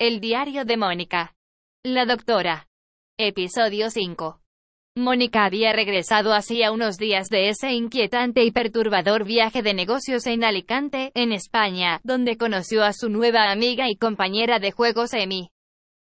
El 0.00 0.20
diario 0.20 0.64
de 0.64 0.76
Mónica. 0.76 1.34
La 1.84 2.06
doctora. 2.06 2.68
Episodio 3.18 3.90
5. 3.90 4.40
Mónica 4.94 5.44
había 5.44 5.72
regresado 5.72 6.34
hacía 6.34 6.70
unos 6.70 6.98
días 6.98 7.28
de 7.30 7.48
ese 7.48 7.72
inquietante 7.72 8.44
y 8.44 8.52
perturbador 8.52 9.24
viaje 9.24 9.60
de 9.60 9.74
negocios 9.74 10.28
en 10.28 10.44
Alicante, 10.44 11.10
en 11.16 11.32
España, 11.32 12.00
donde 12.04 12.36
conoció 12.36 12.84
a 12.84 12.92
su 12.92 13.08
nueva 13.08 13.50
amiga 13.50 13.90
y 13.90 13.96
compañera 13.96 14.60
de 14.60 14.70
juegos 14.70 15.14
Emi. 15.14 15.50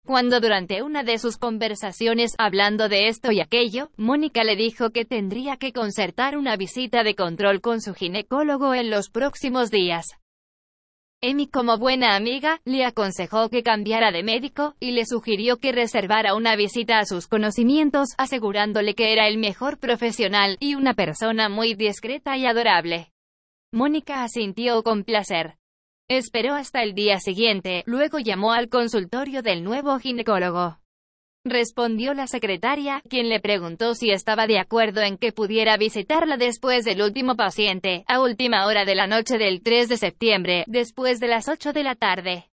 Cuando 0.07 0.39
durante 0.39 0.85
una 0.85 1.03
de 1.03 1.19
sus 1.19 1.37
conversaciones, 1.37 2.37
hablando 2.39 2.89
de 2.89 3.09
esto 3.09 3.33
y 3.33 3.41
aquello, 3.41 3.91
Mónica 3.97 4.45
le 4.45 4.55
dijo 4.55 4.91
que 4.91 5.05
tendría 5.05 5.57
que 5.57 5.73
concertar 5.73 6.37
una 6.37 6.55
visita 6.55 7.03
de 7.03 7.17
control 7.17 7.61
con 7.61 7.81
su 7.81 7.93
ginecólogo 7.95 8.73
en 8.73 8.89
los 8.89 9.11
próximos 9.11 9.73
días. 9.73 10.21
Amy 11.23 11.49
como 11.49 11.77
buena 11.77 12.17
amiga, 12.17 12.63
le 12.65 12.83
aconsejó 12.87 13.51
que 13.51 13.63
cambiara 13.63 14.11
de 14.11 14.23
médico, 14.23 14.75
y 14.81 14.93
le 14.93 15.05
sugirió 15.05 15.59
que 15.59 15.71
reservara 15.71 16.35
una 16.35 16.57
visita 16.57 16.99
a 16.99 17.05
sus 17.05 17.27
conocimientos, 17.27 18.09
asegurándole 18.17 18.95
que 18.95 19.13
era 19.13 19.29
el 19.29 19.37
mejor 19.37 19.79
profesional, 19.79 20.57
y 20.61 20.77
una 20.77 20.95
persona 20.95 21.51
muy 21.51 21.75
discreta 21.75 22.39
y 22.39 22.47
adorable. 22.47 23.13
Mónica 23.71 24.25
asintió 24.25 24.83
con 24.83 25.05
placer. 25.05 25.57
Esperó 26.09 26.55
hasta 26.55 26.83
el 26.83 26.95
día 26.95 27.21
siguiente, 27.21 27.83
luego 27.85 28.19
llamó 28.19 28.53
al 28.53 28.71
consultorio 28.71 29.43
del 29.43 29.63
nuevo 29.63 29.99
ginecólogo. 29.99 30.80
Respondió 31.45 32.13
la 32.13 32.27
secretaria, 32.27 33.03
quien 33.09 33.31
le 33.31 33.41
preguntó 33.41 33.95
si 33.95 34.11
estaba 34.11 34.47
de 34.47 34.59
acuerdo 34.59 35.01
en 35.01 35.17
que 35.17 35.33
pudiera 35.33 35.79
visitarla 35.79 36.37
después 36.37 36.85
del 36.85 37.01
último 37.01 37.35
paciente, 37.35 38.05
a 38.09 38.21
última 38.21 38.67
hora 38.67 38.85
de 38.85 38.95
la 38.95 39.07
noche 39.07 39.39
del 39.39 39.63
3 39.63 39.89
de 39.89 39.97
septiembre, 39.97 40.65
después 40.67 41.19
de 41.19 41.29
las 41.29 41.49
8 41.49 41.73
de 41.73 41.83
la 41.83 41.95
tarde. 41.95 42.51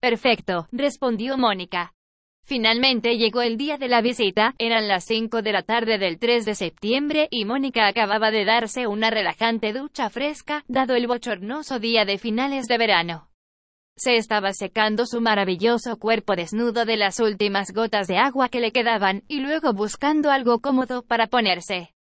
Perfecto, 0.00 0.66
respondió 0.72 1.38
Mónica. 1.38 1.94
Finalmente 2.42 3.16
llegó 3.16 3.42
el 3.42 3.56
día 3.56 3.78
de 3.78 3.88
la 3.88 4.02
visita, 4.02 4.56
eran 4.58 4.88
las 4.88 5.04
5 5.04 5.42
de 5.42 5.52
la 5.52 5.62
tarde 5.62 5.96
del 5.98 6.18
3 6.18 6.44
de 6.44 6.54
septiembre 6.56 7.28
y 7.30 7.44
Mónica 7.44 7.86
acababa 7.86 8.32
de 8.32 8.44
darse 8.44 8.88
una 8.88 9.08
relajante 9.10 9.72
ducha 9.72 10.10
fresca, 10.10 10.64
dado 10.66 10.96
el 10.96 11.06
bochornoso 11.06 11.78
día 11.78 12.04
de 12.04 12.18
finales 12.18 12.66
de 12.66 12.78
verano. 12.78 13.28
Se 13.98 14.16
estaba 14.16 14.52
secando 14.52 15.06
su 15.06 15.22
maravilloso 15.22 15.96
cuerpo 15.96 16.36
desnudo 16.36 16.84
de 16.84 16.98
las 16.98 17.18
últimas 17.18 17.72
gotas 17.72 18.06
de 18.06 18.18
agua 18.18 18.50
que 18.50 18.60
le 18.60 18.70
quedaban, 18.70 19.22
y 19.26 19.40
luego 19.40 19.72
buscando 19.72 20.30
algo 20.30 20.60
cómodo 20.60 21.02
para 21.02 21.28
ponerse. 21.28 21.94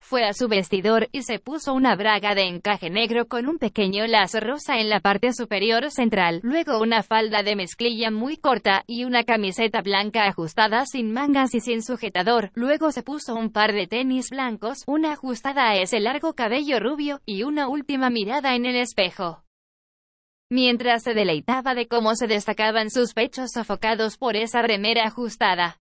Fue 0.00 0.24
a 0.24 0.32
su 0.32 0.48
vestidor 0.48 1.08
y 1.12 1.22
se 1.22 1.38
puso 1.38 1.74
una 1.74 1.94
braga 1.94 2.34
de 2.34 2.46
encaje 2.46 2.88
negro 2.88 3.26
con 3.26 3.46
un 3.46 3.58
pequeño 3.58 4.06
lazo 4.06 4.40
rosa 4.40 4.78
en 4.78 4.88
la 4.88 5.00
parte 5.00 5.34
superior 5.34 5.90
central, 5.90 6.40
luego 6.42 6.80
una 6.80 7.02
falda 7.02 7.42
de 7.42 7.56
mezclilla 7.56 8.10
muy 8.10 8.38
corta, 8.38 8.84
y 8.86 9.04
una 9.04 9.24
camiseta 9.24 9.82
blanca 9.82 10.26
ajustada 10.26 10.86
sin 10.86 11.12
mangas 11.12 11.54
y 11.54 11.60
sin 11.60 11.82
sujetador, 11.82 12.50
luego 12.54 12.92
se 12.92 13.02
puso 13.02 13.34
un 13.34 13.52
par 13.52 13.74
de 13.74 13.86
tenis 13.86 14.30
blancos, 14.30 14.84
una 14.86 15.12
ajustada 15.12 15.68
a 15.68 15.76
ese 15.76 16.00
largo 16.00 16.34
cabello 16.34 16.80
rubio, 16.80 17.20
y 17.26 17.42
una 17.42 17.68
última 17.68 18.08
mirada 18.08 18.54
en 18.54 18.64
el 18.64 18.76
espejo 18.76 19.43
mientras 20.54 21.02
se 21.02 21.14
deleitaba 21.14 21.74
de 21.74 21.88
cómo 21.88 22.14
se 22.14 22.28
destacaban 22.28 22.88
sus 22.88 23.12
pechos 23.12 23.50
sofocados 23.52 24.16
por 24.16 24.36
esa 24.36 24.62
remera 24.62 25.04
ajustada. 25.04 25.80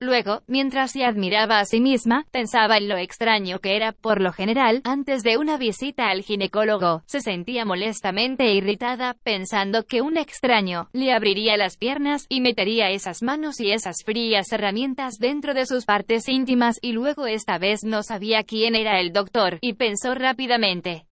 Luego, 0.00 0.42
mientras 0.46 0.92
se 0.92 1.04
admiraba 1.04 1.58
a 1.58 1.64
sí 1.64 1.80
misma, 1.80 2.26
pensaba 2.30 2.78
en 2.78 2.88
lo 2.88 2.96
extraño 2.96 3.60
que 3.60 3.76
era, 3.76 3.92
por 3.92 4.20
lo 4.20 4.32
general, 4.32 4.80
antes 4.84 5.22
de 5.22 5.38
una 5.38 5.58
visita 5.58 6.08
al 6.08 6.22
ginecólogo, 6.22 7.02
se 7.06 7.20
sentía 7.20 7.64
molestamente 7.64 8.52
irritada, 8.52 9.16
pensando 9.22 9.84
que 9.84 10.02
un 10.02 10.16
extraño, 10.16 10.88
le 10.92 11.12
abriría 11.12 11.56
las 11.56 11.76
piernas, 11.76 12.26
y 12.28 12.40
metería 12.40 12.90
esas 12.90 13.22
manos 13.22 13.60
y 13.60 13.72
esas 13.72 14.04
frías 14.04 14.52
herramientas 14.52 15.18
dentro 15.18 15.54
de 15.54 15.64
sus 15.64 15.84
partes 15.84 16.28
íntimas, 16.28 16.78
y 16.82 16.92
luego 16.92 17.26
esta 17.26 17.58
vez 17.58 17.82
no 17.82 18.02
sabía 18.02 18.42
quién 18.42 18.74
era 18.74 19.00
el 19.00 19.12
doctor, 19.12 19.58
y 19.62 19.74
pensó 19.74 20.14
rápidamente. 20.14 21.05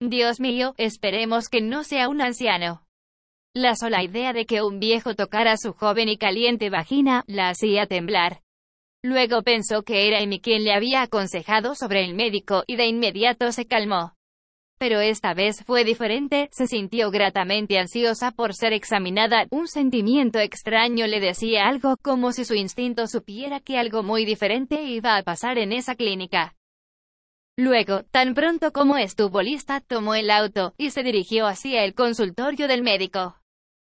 Dios 0.00 0.40
mío, 0.40 0.74
esperemos 0.76 1.48
que 1.48 1.62
no 1.62 1.82
sea 1.82 2.10
un 2.10 2.20
anciano. 2.20 2.82
La 3.54 3.74
sola 3.74 4.02
idea 4.02 4.34
de 4.34 4.44
que 4.44 4.60
un 4.60 4.78
viejo 4.78 5.14
tocara 5.14 5.56
su 5.56 5.72
joven 5.72 6.10
y 6.10 6.18
caliente 6.18 6.68
vagina, 6.68 7.24
la 7.26 7.48
hacía 7.48 7.86
temblar. 7.86 8.42
Luego 9.02 9.42
pensó 9.42 9.84
que 9.84 10.06
era 10.06 10.18
Amy 10.18 10.40
quien 10.40 10.64
le 10.64 10.74
había 10.74 11.00
aconsejado 11.00 11.74
sobre 11.74 12.04
el 12.04 12.14
médico, 12.14 12.62
y 12.66 12.76
de 12.76 12.86
inmediato 12.88 13.50
se 13.52 13.64
calmó. 13.64 14.12
Pero 14.78 15.00
esta 15.00 15.32
vez 15.32 15.64
fue 15.64 15.84
diferente, 15.84 16.50
se 16.52 16.66
sintió 16.66 17.10
gratamente 17.10 17.78
ansiosa 17.78 18.32
por 18.32 18.52
ser 18.52 18.74
examinada, 18.74 19.46
un 19.50 19.66
sentimiento 19.66 20.38
extraño 20.40 21.06
le 21.06 21.20
decía 21.20 21.68
algo, 21.68 21.96
como 22.02 22.32
si 22.32 22.44
su 22.44 22.54
instinto 22.54 23.06
supiera 23.06 23.60
que 23.60 23.78
algo 23.78 24.02
muy 24.02 24.26
diferente 24.26 24.82
iba 24.82 25.16
a 25.16 25.22
pasar 25.22 25.56
en 25.56 25.72
esa 25.72 25.94
clínica. 25.94 26.55
Luego, 27.58 28.02
tan 28.10 28.34
pronto 28.34 28.70
como 28.70 28.98
estuvo 28.98 29.40
lista, 29.40 29.80
tomó 29.80 30.14
el 30.14 30.30
auto, 30.30 30.74
y 30.76 30.90
se 30.90 31.02
dirigió 31.02 31.46
hacia 31.46 31.84
el 31.84 31.94
consultorio 31.94 32.68
del 32.68 32.82
médico. 32.82 33.36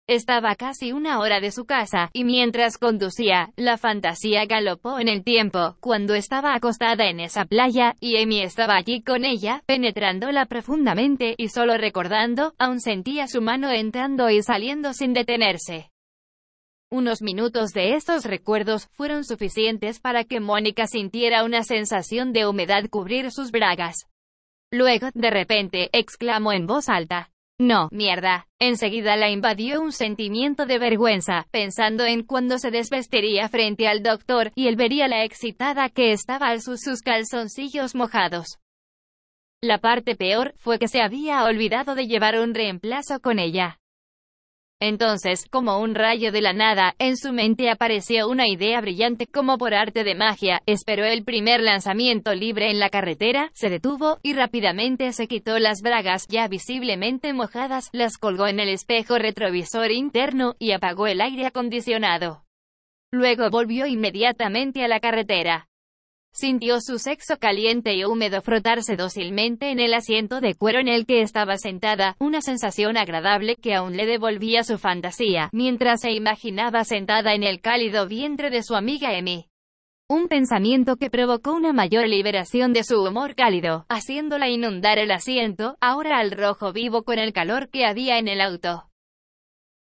Estaba 0.09 0.57
casi 0.57 0.93
una 0.93 1.21
hora 1.21 1.41
de 1.41 1.53
su 1.53 1.67
casa, 1.67 2.11
y 2.15 2.25
mientras 2.25 2.79
conducía, 2.79 3.53
la 3.57 3.77
fantasía 3.77 4.47
galopó 4.47 4.99
en 4.99 5.09
el 5.09 5.23
tiempo, 5.23 5.77
cuando 5.79 6.15
estaba 6.15 6.55
acostada 6.55 7.09
en 7.11 7.21
esa 7.21 7.45
playa, 7.45 7.97
y 8.01 8.17
Amy 8.17 8.41
estaba 8.41 8.77
allí 8.77 9.03
con 9.03 9.25
ella, 9.25 9.63
penetrándola 9.67 10.47
profundamente, 10.47 11.35
y 11.37 11.51
solo 11.51 11.77
recordando, 11.77 12.55
aún 12.59 12.81
sentía 12.81 13.29
su 13.29 13.43
mano 13.43 13.71
entrando 13.71 14.31
y 14.31 14.43
saliendo 14.43 14.95
sin 14.95 15.13
detenerse. 15.13 15.90
Unos 16.93 17.23
minutos 17.23 17.71
de 17.71 17.95
estos 17.95 18.25
recuerdos 18.25 18.89
fueron 18.89 19.23
suficientes 19.23 20.01
para 20.01 20.25
que 20.25 20.41
Mónica 20.41 20.89
sintiera 20.89 21.45
una 21.45 21.63
sensación 21.63 22.33
de 22.33 22.47
humedad 22.47 22.83
cubrir 22.91 23.31
sus 23.31 23.53
bragas. 23.53 24.09
Luego, 24.73 25.09
de 25.15 25.31
repente, 25.31 25.89
exclamó 25.93 26.53
en 26.53 26.67
voz 26.67 26.89
alta. 26.89 27.31
No, 27.61 27.89
mierda. 27.93 28.49
Enseguida 28.59 29.17
la 29.17 29.31
invadió 29.31 29.81
un 29.81 29.93
sentimiento 29.93 30.67
de 30.67 30.81
vergüenza, 30.81 31.47
pensando 31.53 32.07
en 32.07 32.25
cuando 32.25 32.59
se 32.59 32.73
desvestiría 32.73 33.49
frente 33.49 33.87
al 33.87 34.03
doctor, 34.03 34.51
y 34.57 34.67
él 34.67 34.75
vería 34.75 35.07
la 35.07 35.23
excitada 35.23 35.91
que 35.91 36.11
estaba 36.11 36.49
al 36.49 36.61
sus, 36.61 36.81
sus 36.81 37.03
calzoncillos 37.03 37.95
mojados. 37.95 38.59
La 39.63 39.79
parte 39.79 40.17
peor, 40.17 40.55
fue 40.57 40.81
que 40.81 40.89
se 40.89 41.03
había 41.03 41.45
olvidado 41.45 41.95
de 41.95 42.07
llevar 42.07 42.41
un 42.41 42.55
reemplazo 42.55 43.21
con 43.21 43.39
ella. 43.39 43.80
Entonces, 44.81 45.47
como 45.51 45.79
un 45.79 45.95
rayo 45.95 46.33
de 46.33 46.41
la 46.41 46.55
nada, 46.55 46.95
en 46.99 47.19
su 47.19 47.35
mente 47.35 47.69
apareció 47.69 48.29
una 48.29 48.49
idea 48.49 48.81
brillante 48.81 49.27
como 49.27 49.59
por 49.59 49.75
arte 49.75 50.05
de 50.05 50.15
magia, 50.15 50.63
esperó 50.65 51.05
el 51.05 51.23
primer 51.23 51.61
lanzamiento 51.61 52.35
libre 52.35 52.71
en 52.71 52.79
la 52.79 52.89
carretera, 52.89 53.51
se 53.53 53.69
detuvo, 53.69 54.19
y 54.23 54.33
rápidamente 54.33 55.13
se 55.13 55.29
quitó 55.29 55.59
las 55.59 55.83
bragas, 55.83 56.27
ya 56.29 56.49
visiblemente 56.49 57.35
mojadas, 57.35 57.91
las 57.93 58.17
colgó 58.17 58.47
en 58.47 58.59
el 58.59 58.71
espejo 58.71 59.19
retrovisor 59.19 59.91
interno, 59.91 60.55
y 60.59 60.73
apagó 60.73 61.07
el 61.07 61.21
aire 61.21 61.45
acondicionado. 61.45 62.45
Luego 63.13 63.51
volvió 63.51 63.87
inmediatamente 63.87 64.83
a 64.83 64.89
la 64.89 65.01
carretera. 65.01 65.70
Sintió 66.33 66.81
su 66.81 66.99
sexo 66.99 67.39
caliente 67.39 67.95
y 67.95 68.05
húmedo 68.05 68.41
frotarse 68.41 68.97
dócilmente 68.97 69.73
en 69.73 69.81
el 69.81 69.93
asiento 69.93 70.41
de 70.41 70.55
cuero 70.55 70.79
en 70.79 70.87
el 70.87 71.05
que 71.05 71.23
estaba 71.23 71.57
sentada, 71.57 72.15
una 72.21 72.41
sensación 72.41 72.97
agradable 72.97 73.57
que 73.57 73.75
aún 73.75 73.97
le 73.97 74.07
devolvía 74.07 74.63
su 74.63 74.79
fantasía, 74.79 75.51
mientras 75.53 76.03
se 76.03 76.13
imaginaba 76.13 76.85
sentada 76.85 77.35
en 77.35 77.43
el 77.43 77.61
cálido 77.61 78.07
vientre 78.07 78.51
de 78.51 78.63
su 78.63 78.77
amiga 78.77 79.13
Emi. 79.13 79.47
Un 80.09 80.29
pensamiento 80.29 80.97
que 80.97 81.11
provocó 81.11 81.53
una 81.53 81.73
mayor 81.73 82.07
liberación 82.07 82.73
de 82.73 82.85
su 82.85 83.01
humor 83.03 83.35
cálido, 83.35 83.87
haciéndola 83.89 84.49
inundar 84.49 84.99
el 84.99 85.11
asiento, 85.11 85.77
ahora 85.81 86.19
al 86.19 86.31
rojo 86.31 86.73
vivo 86.73 87.03
con 87.03 87.19
el 87.19 87.33
calor 87.33 87.71
que 87.71 87.87
había 87.87 88.19
en 88.19 88.29
el 88.29 88.41
auto. 88.41 88.90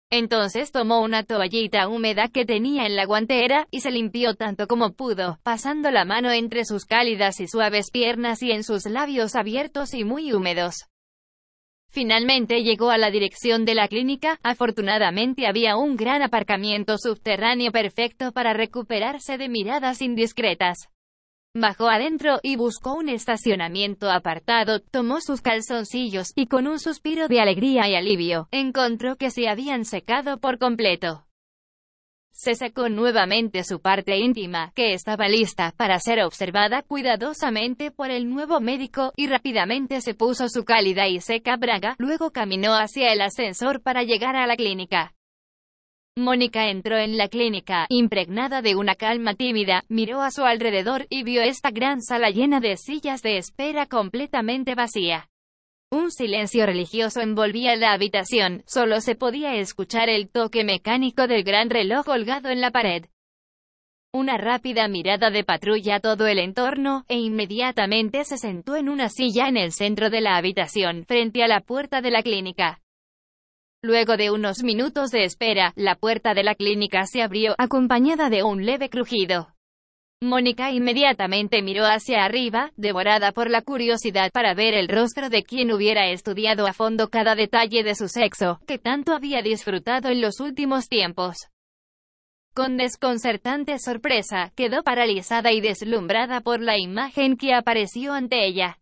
Entonces 0.09 0.71
tomó 0.71 1.01
una 1.01 1.23
toallita 1.23 1.89
húmeda 1.89 2.29
que 2.29 2.45
tenía 2.45 2.85
en 2.85 2.95
la 2.95 3.05
guantera, 3.05 3.67
y 3.71 3.81
se 3.81 3.91
limpió 3.91 4.35
tanto 4.35 4.67
como 4.67 4.93
pudo, 4.93 5.39
pasando 5.43 5.91
la 5.91 6.05
mano 6.05 6.31
entre 6.31 6.63
sus 6.63 6.85
cálidas 6.85 7.41
y 7.41 7.47
suaves 7.47 7.91
piernas 7.91 8.41
y 8.41 8.51
en 8.51 8.63
sus 8.63 8.85
labios 8.85 9.35
abiertos 9.35 9.93
y 9.93 10.05
muy 10.05 10.31
húmedos. 10.31 10.85
Finalmente 11.89 12.63
llegó 12.63 12.89
a 12.89 12.97
la 12.97 13.11
dirección 13.11 13.65
de 13.65 13.75
la 13.75 13.87
clínica, 13.87 14.39
afortunadamente 14.43 15.47
había 15.47 15.75
un 15.75 15.95
gran 15.97 16.21
aparcamiento 16.21 16.97
subterráneo 16.97 17.71
perfecto 17.71 18.31
para 18.31 18.53
recuperarse 18.53 19.37
de 19.37 19.49
miradas 19.49 20.01
indiscretas. 20.01 20.89
Bajó 21.59 21.89
adentro 21.89 22.39
y 22.43 22.55
buscó 22.55 22.93
un 22.93 23.09
estacionamiento 23.09 24.11
apartado, 24.11 24.79
tomó 24.79 25.21
sus 25.21 25.41
calzoncillos 25.41 26.31
y 26.35 26.45
con 26.45 26.67
un 26.67 26.77
suspiro 26.77 27.27
de 27.27 27.41
alegría 27.41 27.89
y 27.89 27.95
alivio, 27.95 28.47
encontró 28.51 29.15
que 29.15 29.31
se 29.31 29.49
habían 29.49 29.83
secado 29.83 30.37
por 30.37 30.59
completo. 30.59 31.25
Se 32.29 32.53
secó 32.53 32.89
nuevamente 32.89 33.63
su 33.63 33.81
parte 33.81 34.17
íntima, 34.19 34.71
que 34.75 34.93
estaba 34.93 35.27
lista 35.27 35.73
para 35.75 35.97
ser 35.99 36.21
observada 36.21 36.83
cuidadosamente 36.83 37.89
por 37.89 38.11
el 38.11 38.29
nuevo 38.29 38.59
médico, 38.59 39.11
y 39.15 39.25
rápidamente 39.25 40.01
se 40.01 40.13
puso 40.13 40.49
su 40.49 40.63
cálida 40.63 41.07
y 41.07 41.21
seca 41.21 41.57
braga, 41.57 41.95
luego 41.97 42.29
caminó 42.29 42.75
hacia 42.75 43.11
el 43.11 43.21
ascensor 43.21 43.81
para 43.81 44.03
llegar 44.03 44.35
a 44.35 44.45
la 44.45 44.57
clínica. 44.57 45.16
Mónica 46.17 46.71
entró 46.71 46.97
en 46.97 47.15
la 47.15 47.27
clínica, 47.27 47.85
impregnada 47.89 48.63
de 48.63 48.75
una 48.75 48.95
calma 48.95 49.35
tímida, 49.35 49.83
miró 49.87 50.23
a 50.23 50.31
su 50.31 50.45
alrededor 50.45 51.05
y 51.11 51.21
vio 51.21 51.43
esta 51.43 51.69
gran 51.69 52.01
sala 52.01 52.31
llena 52.31 52.59
de 52.59 52.75
sillas 52.75 53.21
de 53.21 53.37
espera 53.37 53.85
completamente 53.85 54.73
vacía. 54.73 55.29
Un 55.91 56.09
silencio 56.09 56.65
religioso 56.65 57.21
envolvía 57.21 57.75
la 57.75 57.93
habitación, 57.93 58.63
solo 58.65 58.99
se 58.99 59.13
podía 59.13 59.57
escuchar 59.57 60.09
el 60.09 60.27
toque 60.31 60.63
mecánico 60.63 61.27
del 61.27 61.43
gran 61.43 61.69
reloj 61.69 62.05
colgado 62.05 62.49
en 62.49 62.61
la 62.61 62.71
pared. 62.71 63.05
Una 64.11 64.39
rápida 64.39 64.87
mirada 64.87 65.29
de 65.29 65.43
patrulla 65.43 65.99
todo 65.99 66.25
el 66.25 66.39
entorno, 66.39 67.05
e 67.09 67.19
inmediatamente 67.19 68.25
se 68.25 68.39
sentó 68.39 68.75
en 68.75 68.89
una 68.89 69.09
silla 69.09 69.49
en 69.49 69.57
el 69.57 69.71
centro 69.71 70.09
de 70.09 70.21
la 70.21 70.35
habitación, 70.35 71.05
frente 71.05 71.43
a 71.43 71.47
la 71.47 71.61
puerta 71.61 72.01
de 72.01 72.09
la 72.09 72.23
clínica. 72.23 72.81
Luego 73.87 74.17
de 74.17 74.31
unos 74.31 74.63
minutos 74.63 75.11
de 75.11 75.23
espera, 75.23 75.71
la 75.77 75.95
puerta 75.95 76.33
de 76.33 76.43
la 76.43 76.55
clínica 76.55 77.05
se 77.05 77.21
abrió, 77.21 77.55
acompañada 77.57 78.29
de 78.29 78.43
un 78.43 78.65
leve 78.65 78.89
crujido. 78.89 79.53
Mónica 80.21 80.71
inmediatamente 80.71 81.61
miró 81.61 81.85
hacia 81.85 82.25
arriba, 82.25 82.73
devorada 82.75 83.31
por 83.31 83.49
la 83.49 83.61
curiosidad 83.61 84.29
para 84.33 84.53
ver 84.53 84.73
el 84.73 84.89
rostro 84.89 85.29
de 85.29 85.43
quien 85.43 85.71
hubiera 85.71 86.09
estudiado 86.09 86.67
a 86.67 86.73
fondo 86.73 87.07
cada 87.07 87.33
detalle 87.33 87.81
de 87.83 87.95
su 87.95 88.09
sexo, 88.09 88.59
que 88.67 88.77
tanto 88.77 89.13
había 89.13 89.41
disfrutado 89.41 90.09
en 90.09 90.19
los 90.19 90.41
últimos 90.41 90.89
tiempos. 90.89 91.47
Con 92.53 92.75
desconcertante 92.75 93.79
sorpresa, 93.79 94.51
quedó 94.57 94.83
paralizada 94.83 95.53
y 95.53 95.61
deslumbrada 95.61 96.41
por 96.41 96.59
la 96.59 96.77
imagen 96.77 97.37
que 97.37 97.53
apareció 97.53 98.11
ante 98.11 98.45
ella. 98.45 98.79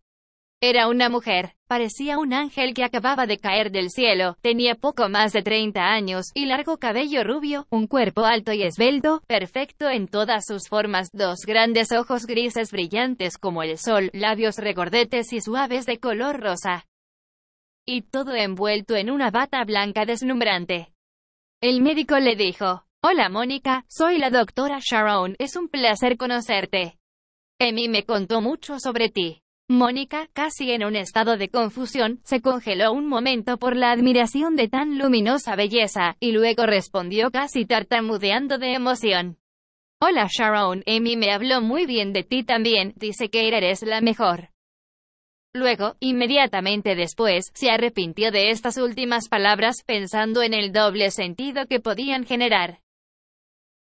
Era 0.62 0.88
una 0.88 1.10
mujer, 1.10 1.52
parecía 1.66 2.16
un 2.16 2.32
ángel 2.32 2.72
que 2.72 2.82
acababa 2.82 3.26
de 3.26 3.36
caer 3.36 3.70
del 3.70 3.90
cielo, 3.90 4.36
tenía 4.40 4.74
poco 4.74 5.10
más 5.10 5.34
de 5.34 5.42
30 5.42 5.82
años, 5.82 6.30
y 6.32 6.46
largo 6.46 6.78
cabello 6.78 7.24
rubio, 7.24 7.66
un 7.68 7.86
cuerpo 7.86 8.24
alto 8.24 8.54
y 8.54 8.62
esbelto, 8.62 9.22
perfecto 9.26 9.90
en 9.90 10.08
todas 10.08 10.46
sus 10.46 10.68
formas, 10.68 11.10
dos 11.12 11.40
grandes 11.46 11.92
ojos 11.92 12.24
grises 12.24 12.70
brillantes 12.72 13.36
como 13.36 13.62
el 13.62 13.76
sol, 13.76 14.08
labios 14.14 14.56
regordetes 14.56 15.34
y 15.34 15.42
suaves 15.42 15.84
de 15.84 15.98
color 15.98 16.40
rosa. 16.40 16.86
Y 17.84 18.02
todo 18.02 18.34
envuelto 18.34 18.96
en 18.96 19.10
una 19.10 19.30
bata 19.30 19.62
blanca 19.64 20.06
deslumbrante. 20.06 20.94
El 21.60 21.82
médico 21.82 22.18
le 22.18 22.34
dijo, 22.34 22.86
Hola 23.02 23.28
Mónica, 23.28 23.84
soy 23.88 24.16
la 24.16 24.30
doctora 24.30 24.78
Sharon, 24.80 25.36
es 25.38 25.54
un 25.54 25.68
placer 25.68 26.16
conocerte. 26.16 26.98
Emi 27.60 27.88
me 27.88 28.04
contó 28.04 28.40
mucho 28.40 28.80
sobre 28.80 29.10
ti. 29.10 29.42
Mónica, 29.68 30.28
casi 30.32 30.70
en 30.70 30.84
un 30.84 30.94
estado 30.94 31.36
de 31.36 31.48
confusión, 31.48 32.20
se 32.22 32.40
congeló 32.40 32.92
un 32.92 33.08
momento 33.08 33.58
por 33.58 33.74
la 33.74 33.90
admiración 33.90 34.54
de 34.54 34.68
tan 34.68 34.96
luminosa 34.96 35.56
belleza, 35.56 36.16
y 36.20 36.30
luego 36.30 36.66
respondió 36.66 37.32
casi 37.32 37.66
tartamudeando 37.66 38.58
de 38.58 38.74
emoción. 38.74 39.38
Hola 40.00 40.28
Sharon, 40.30 40.84
Amy 40.86 41.16
me 41.16 41.32
habló 41.32 41.62
muy 41.62 41.84
bien 41.84 42.12
de 42.12 42.22
ti 42.22 42.44
también, 42.44 42.92
dice 42.94 43.28
que 43.28 43.48
eres 43.48 43.82
la 43.82 44.00
mejor. 44.00 44.50
Luego, 45.52 45.96
inmediatamente 45.98 46.94
después, 46.94 47.50
se 47.52 47.68
arrepintió 47.70 48.30
de 48.30 48.50
estas 48.50 48.76
últimas 48.76 49.28
palabras, 49.28 49.82
pensando 49.84 50.42
en 50.42 50.54
el 50.54 50.70
doble 50.72 51.10
sentido 51.10 51.66
que 51.66 51.80
podían 51.80 52.24
generar. 52.24 52.82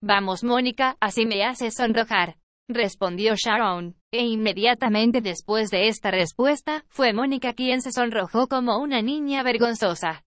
Vamos 0.02 0.46
Mónica, 0.46 0.96
así 1.02 1.26
me 1.26 1.44
haces 1.44 1.74
sonrojar 1.76 2.38
respondió 2.68 3.34
Sharon. 3.36 3.96
E 4.12 4.24
inmediatamente 4.24 5.22
después 5.22 5.70
de 5.70 5.88
esta 5.88 6.12
respuesta, 6.12 6.86
fue 6.88 7.14
Mónica 7.14 7.54
quien 7.54 7.82
se 7.82 7.92
sonrojó 7.92 8.48
como 8.48 8.78
una 8.80 9.02
niña 9.02 9.44
vergonzosa. 9.44 10.24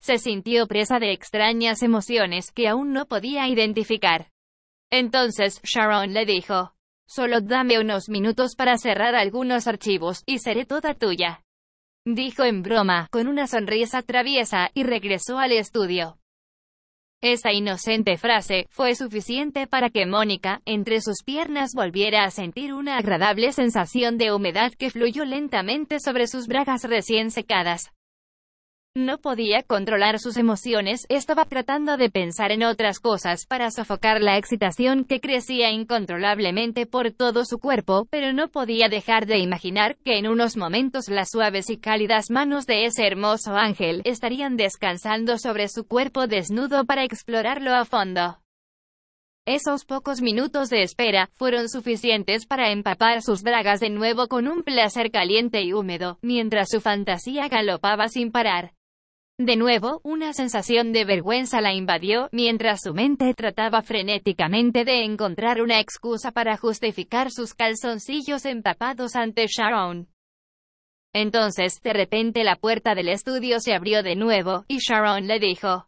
Se 0.00 0.18
sintió 0.18 0.66
presa 0.66 0.98
de 0.98 1.12
extrañas 1.12 1.82
emociones 1.82 2.52
que 2.52 2.68
aún 2.68 2.92
no 2.92 3.06
podía 3.06 3.48
identificar. 3.48 4.30
Entonces, 4.90 5.60
Sharon 5.62 6.14
le 6.14 6.24
dijo, 6.24 6.74
Solo 7.06 7.40
dame 7.40 7.78
unos 7.78 8.08
minutos 8.08 8.54
para 8.54 8.76
cerrar 8.76 9.14
algunos 9.14 9.66
archivos, 9.66 10.22
y 10.26 10.38
seré 10.38 10.66
toda 10.66 10.94
tuya. 10.94 11.42
Dijo 12.04 12.44
en 12.44 12.62
broma, 12.62 13.08
con 13.10 13.28
una 13.28 13.46
sonrisa 13.46 14.02
traviesa, 14.02 14.70
y 14.74 14.82
regresó 14.82 15.38
al 15.38 15.52
estudio. 15.52 16.18
Esa 17.20 17.52
inocente 17.52 18.16
frase 18.16 18.66
fue 18.70 18.94
suficiente 18.94 19.66
para 19.66 19.90
que 19.90 20.06
Mónica, 20.06 20.62
entre 20.66 21.00
sus 21.00 21.24
piernas, 21.24 21.72
volviera 21.74 22.22
a 22.22 22.30
sentir 22.30 22.72
una 22.72 22.96
agradable 22.96 23.50
sensación 23.52 24.18
de 24.18 24.32
humedad 24.32 24.72
que 24.72 24.90
fluyó 24.90 25.24
lentamente 25.24 25.98
sobre 25.98 26.28
sus 26.28 26.46
bragas 26.46 26.84
recién 26.84 27.32
secadas. 27.32 27.90
No 28.98 29.18
podía 29.18 29.62
controlar 29.62 30.18
sus 30.18 30.36
emociones, 30.36 31.06
estaba 31.08 31.44
tratando 31.44 31.96
de 31.96 32.10
pensar 32.10 32.50
en 32.50 32.64
otras 32.64 32.98
cosas 32.98 33.46
para 33.46 33.70
sofocar 33.70 34.20
la 34.20 34.38
excitación 34.38 35.04
que 35.04 35.20
crecía 35.20 35.70
incontrolablemente 35.70 36.84
por 36.84 37.12
todo 37.12 37.44
su 37.44 37.60
cuerpo, 37.60 38.08
pero 38.10 38.32
no 38.32 38.48
podía 38.48 38.88
dejar 38.88 39.26
de 39.26 39.38
imaginar 39.38 39.96
que 40.04 40.18
en 40.18 40.26
unos 40.26 40.56
momentos 40.56 41.08
las 41.08 41.30
suaves 41.30 41.70
y 41.70 41.76
cálidas 41.76 42.28
manos 42.28 42.66
de 42.66 42.86
ese 42.86 43.06
hermoso 43.06 43.54
ángel 43.54 44.02
estarían 44.04 44.56
descansando 44.56 45.38
sobre 45.38 45.68
su 45.68 45.86
cuerpo 45.86 46.26
desnudo 46.26 46.84
para 46.84 47.04
explorarlo 47.04 47.76
a 47.76 47.84
fondo. 47.84 48.38
Esos 49.46 49.84
pocos 49.84 50.20
minutos 50.22 50.70
de 50.70 50.82
espera 50.82 51.30
fueron 51.36 51.68
suficientes 51.68 52.46
para 52.46 52.72
empapar 52.72 53.22
sus 53.22 53.44
bragas 53.44 53.78
de 53.78 53.90
nuevo 53.90 54.26
con 54.26 54.48
un 54.48 54.64
placer 54.64 55.12
caliente 55.12 55.62
y 55.62 55.72
húmedo, 55.72 56.18
mientras 56.20 56.68
su 56.68 56.80
fantasía 56.80 57.46
galopaba 57.46 58.08
sin 58.08 58.32
parar. 58.32 58.72
De 59.40 59.54
nuevo, 59.54 60.00
una 60.02 60.32
sensación 60.32 60.92
de 60.92 61.04
vergüenza 61.04 61.60
la 61.60 61.72
invadió, 61.72 62.28
mientras 62.32 62.80
su 62.82 62.92
mente 62.92 63.32
trataba 63.34 63.82
frenéticamente 63.82 64.84
de 64.84 65.04
encontrar 65.04 65.62
una 65.62 65.78
excusa 65.78 66.32
para 66.32 66.56
justificar 66.56 67.30
sus 67.30 67.54
calzoncillos 67.54 68.44
empapados 68.44 69.14
ante 69.14 69.46
Sharon. 69.46 70.08
Entonces, 71.14 71.80
de 71.82 71.92
repente 71.92 72.42
la 72.42 72.56
puerta 72.56 72.96
del 72.96 73.08
estudio 73.08 73.60
se 73.60 73.74
abrió 73.74 74.02
de 74.02 74.16
nuevo, 74.16 74.64
y 74.66 74.78
Sharon 74.78 75.28
le 75.28 75.38
dijo, 75.38 75.86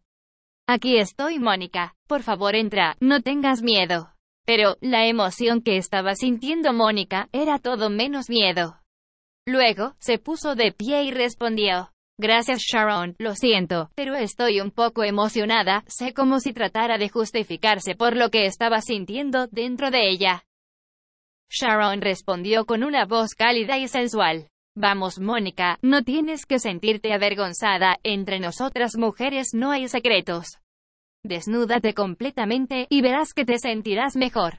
Aquí 0.69 0.99
estoy, 0.99 1.41
Mónica, 1.41 1.97
por 2.07 2.23
favor 2.23 2.55
entra, 2.55 2.97
no 3.01 3.21
tengas 3.21 3.63
miedo. 3.63 4.13
Pero, 4.47 4.77
la 4.81 5.09
emoción 5.09 5.61
que 5.61 5.77
estaba 5.77 6.15
sintiendo 6.15 6.73
Mónica, 6.73 7.29
era 7.33 7.59
todo 7.59 7.91
menos 7.91 8.31
miedo. 8.31 8.81
Luego, 9.45 9.97
se 9.99 10.19
puso 10.19 10.55
de 10.55 10.71
pie 10.71 11.03
y 11.03 11.11
respondió, 11.11 11.91
Gracias 12.23 12.61
Sharon, 12.61 13.17
lo 13.19 13.35
siento, 13.35 13.89
pero 13.95 14.15
estoy 14.15 14.61
un 14.61 14.71
poco 14.71 15.05
emocionada, 15.05 15.85
sé 15.87 16.13
como 16.13 16.39
si 16.39 16.53
tratara 16.53 16.99
de 16.99 17.09
justificarse 17.09 17.95
por 17.95 18.15
lo 18.15 18.29
que 18.29 18.45
estaba 18.45 18.83
sintiendo 18.83 19.47
dentro 19.47 19.91
de 19.91 20.11
ella. 20.11 20.45
Sharon 21.49 22.03
respondió 22.03 22.67
con 22.67 22.85
una 22.85 23.07
voz 23.07 23.31
cálida 23.35 23.79
y 23.79 23.89
sensual. 23.89 24.49
Vamos 24.77 25.19
Mónica, 25.19 25.79
no 25.81 26.05
tienes 26.05 26.45
que 26.45 26.59
sentirte 26.59 27.15
avergonzada, 27.15 27.97
entre 28.03 28.39
nosotras 28.39 28.99
mujeres 28.99 29.55
no 29.55 29.71
hay 29.71 29.89
secretos. 29.89 30.59
Desnúdate 31.25 31.95
completamente, 31.95 32.87
y 32.91 33.01
verás 33.01 33.33
que 33.33 33.47
te 33.47 33.59
sentirás 33.59 34.15
mejor. 34.15 34.59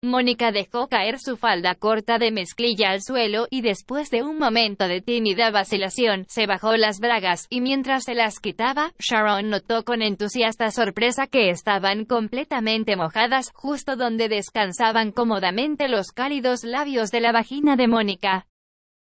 Mónica 0.00 0.52
dejó 0.52 0.86
caer 0.86 1.18
su 1.18 1.36
falda 1.36 1.74
corta 1.74 2.18
de 2.18 2.30
mezclilla 2.30 2.90
al 2.90 3.02
suelo, 3.02 3.48
y 3.50 3.62
después 3.62 4.10
de 4.10 4.22
un 4.22 4.38
momento 4.38 4.86
de 4.86 5.00
tímida 5.00 5.50
vacilación, 5.50 6.24
se 6.28 6.46
bajó 6.46 6.76
las 6.76 7.00
bragas, 7.00 7.48
y 7.50 7.60
mientras 7.60 8.04
se 8.04 8.14
las 8.14 8.38
quitaba, 8.38 8.92
Sharon 9.00 9.50
notó 9.50 9.84
con 9.84 10.00
entusiasta 10.00 10.70
sorpresa 10.70 11.26
que 11.26 11.50
estaban 11.50 12.04
completamente 12.04 12.94
mojadas, 12.94 13.50
justo 13.54 13.96
donde 13.96 14.28
descansaban 14.28 15.10
cómodamente 15.10 15.88
los 15.88 16.12
cálidos 16.12 16.62
labios 16.62 17.10
de 17.10 17.20
la 17.20 17.32
vagina 17.32 17.74
de 17.74 17.88
Mónica. 17.88 18.46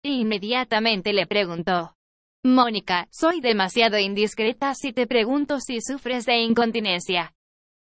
Inmediatamente 0.03 1.15
le 1.15 1.27
preguntó. 1.27 1.97
Mónica, 2.45 3.09
soy 3.11 3.41
demasiado 3.41 3.99
indiscreta 3.99 4.75
si 4.75 4.93
te 4.93 5.07
pregunto 5.07 5.59
si 5.59 5.81
sufres 5.81 6.27
de 6.27 6.43
incontinencia. 6.43 7.33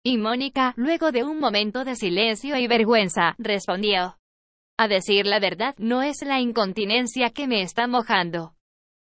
Y 0.03 0.17
Mónica, 0.17 0.73
luego 0.77 1.11
de 1.11 1.23
un 1.23 1.39
momento 1.39 1.83
de 1.85 1.95
silencio 1.95 2.57
y 2.57 2.67
vergüenza, 2.67 3.35
respondió. 3.37 4.17
A 4.77 4.87
decir 4.87 5.27
la 5.27 5.39
verdad, 5.39 5.75
no 5.77 6.01
es 6.01 6.23
la 6.23 6.39
incontinencia 6.39 7.29
que 7.29 7.47
me 7.47 7.61
está 7.61 7.85
mojando. 7.85 8.55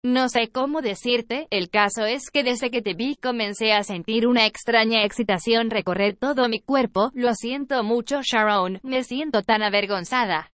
No 0.04 0.28
sé 0.28 0.50
cómo 0.52 0.82
decirte, 0.82 1.48
el 1.50 1.70
caso 1.70 2.06
es 2.06 2.30
que 2.30 2.44
desde 2.44 2.70
que 2.70 2.82
te 2.82 2.94
vi 2.94 3.16
comencé 3.16 3.72
a 3.72 3.84
sentir 3.84 4.28
una 4.28 4.46
extraña 4.46 5.06
excitación 5.06 5.70
recorrer 5.70 6.18
todo 6.18 6.50
mi 6.50 6.60
cuerpo, 6.60 7.12
lo 7.14 7.34
siento 7.34 7.82
mucho 7.84 8.20
Sharon, 8.22 8.82
me 8.84 9.06
siento 9.06 9.42
tan 9.44 9.64
avergonzada. 9.64 10.52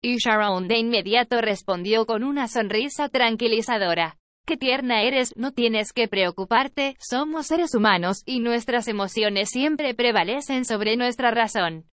Y 0.00 0.16
Sharon 0.16 0.68
de 0.68 0.78
inmediato 0.78 1.42
respondió 1.42 2.06
con 2.06 2.24
una 2.24 2.48
sonrisa 2.48 3.10
tranquilizadora. 3.10 4.16
Qué 4.46 4.56
tierna 4.56 5.02
eres, 5.02 5.36
no 5.36 5.50
tienes 5.50 5.92
que 5.92 6.06
preocuparte, 6.06 6.96
somos 7.00 7.48
seres 7.48 7.74
humanos, 7.74 8.22
y 8.26 8.38
nuestras 8.38 8.86
emociones 8.86 9.48
siempre 9.50 9.92
prevalecen 9.92 10.64
sobre 10.64 10.96
nuestra 10.96 11.32
razón. 11.32 11.86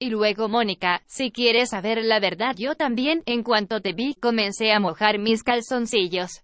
Y 0.00 0.08
luego 0.08 0.48
Mónica, 0.48 1.02
si 1.06 1.30
quieres 1.30 1.68
saber 1.68 2.02
la 2.02 2.18
verdad 2.18 2.56
yo 2.56 2.76
también, 2.76 3.22
en 3.26 3.42
cuanto 3.42 3.82
te 3.82 3.92
vi, 3.92 4.14
comencé 4.14 4.72
a 4.72 4.80
mojar 4.80 5.18
mis 5.18 5.42
calzoncillos. 5.42 6.42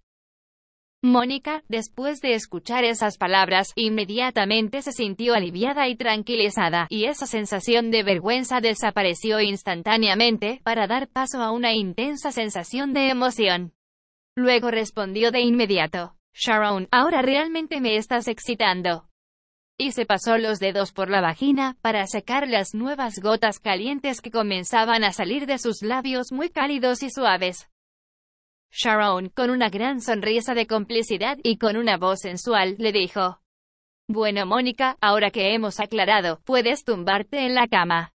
Mónica, 1.01 1.63
después 1.67 2.21
de 2.21 2.35
escuchar 2.35 2.83
esas 2.83 3.17
palabras, 3.17 3.71
inmediatamente 3.75 4.83
se 4.83 4.91
sintió 4.91 5.33
aliviada 5.33 5.87
y 5.87 5.95
tranquilizada, 5.95 6.85
y 6.91 7.05
esa 7.05 7.25
sensación 7.25 7.89
de 7.89 8.03
vergüenza 8.03 8.61
desapareció 8.61 9.39
instantáneamente, 9.39 10.61
para 10.63 10.85
dar 10.85 11.07
paso 11.07 11.41
a 11.41 11.51
una 11.51 11.73
intensa 11.73 12.31
sensación 12.31 12.93
de 12.93 13.09
emoción. 13.09 13.73
Luego 14.39 14.71
respondió 14.71 15.31
de 15.31 15.41
inmediato, 15.41 16.15
Sharon, 16.33 16.87
ahora 16.91 17.21
realmente 17.21 17.81
me 17.81 17.97
estás 17.97 18.29
excitando. 18.29 19.09
Y 19.77 19.91
se 19.91 20.05
pasó 20.05 20.37
los 20.37 20.59
dedos 20.59 20.93
por 20.93 21.09
la 21.09 21.19
vagina, 21.19 21.75
para 21.81 22.07
secar 22.07 22.47
las 22.47 22.73
nuevas 22.73 23.19
gotas 23.19 23.59
calientes 23.59 24.21
que 24.21 24.31
comenzaban 24.31 25.03
a 25.03 25.11
salir 25.11 25.45
de 25.45 25.57
sus 25.57 25.81
labios 25.81 26.31
muy 26.31 26.49
cálidos 26.49 27.03
y 27.03 27.09
suaves. 27.09 27.67
Sharon, 28.71 29.27
con 29.27 29.49
una 29.49 29.67
gran 29.67 29.99
sonrisa 29.99 30.53
de 30.53 30.67
complicidad 30.67 31.37
y 31.43 31.57
con 31.57 31.75
una 31.75 31.97
voz 31.97 32.19
sensual, 32.21 32.77
le 32.79 32.93
dijo. 32.93 33.41
Bueno, 34.07 34.45
Mónica, 34.45 34.95
ahora 35.01 35.31
que 35.31 35.53
hemos 35.53 35.81
aclarado, 35.81 36.39
puedes 36.45 36.85
tumbarte 36.85 37.45
en 37.45 37.55
la 37.55 37.67
cama. 37.67 38.13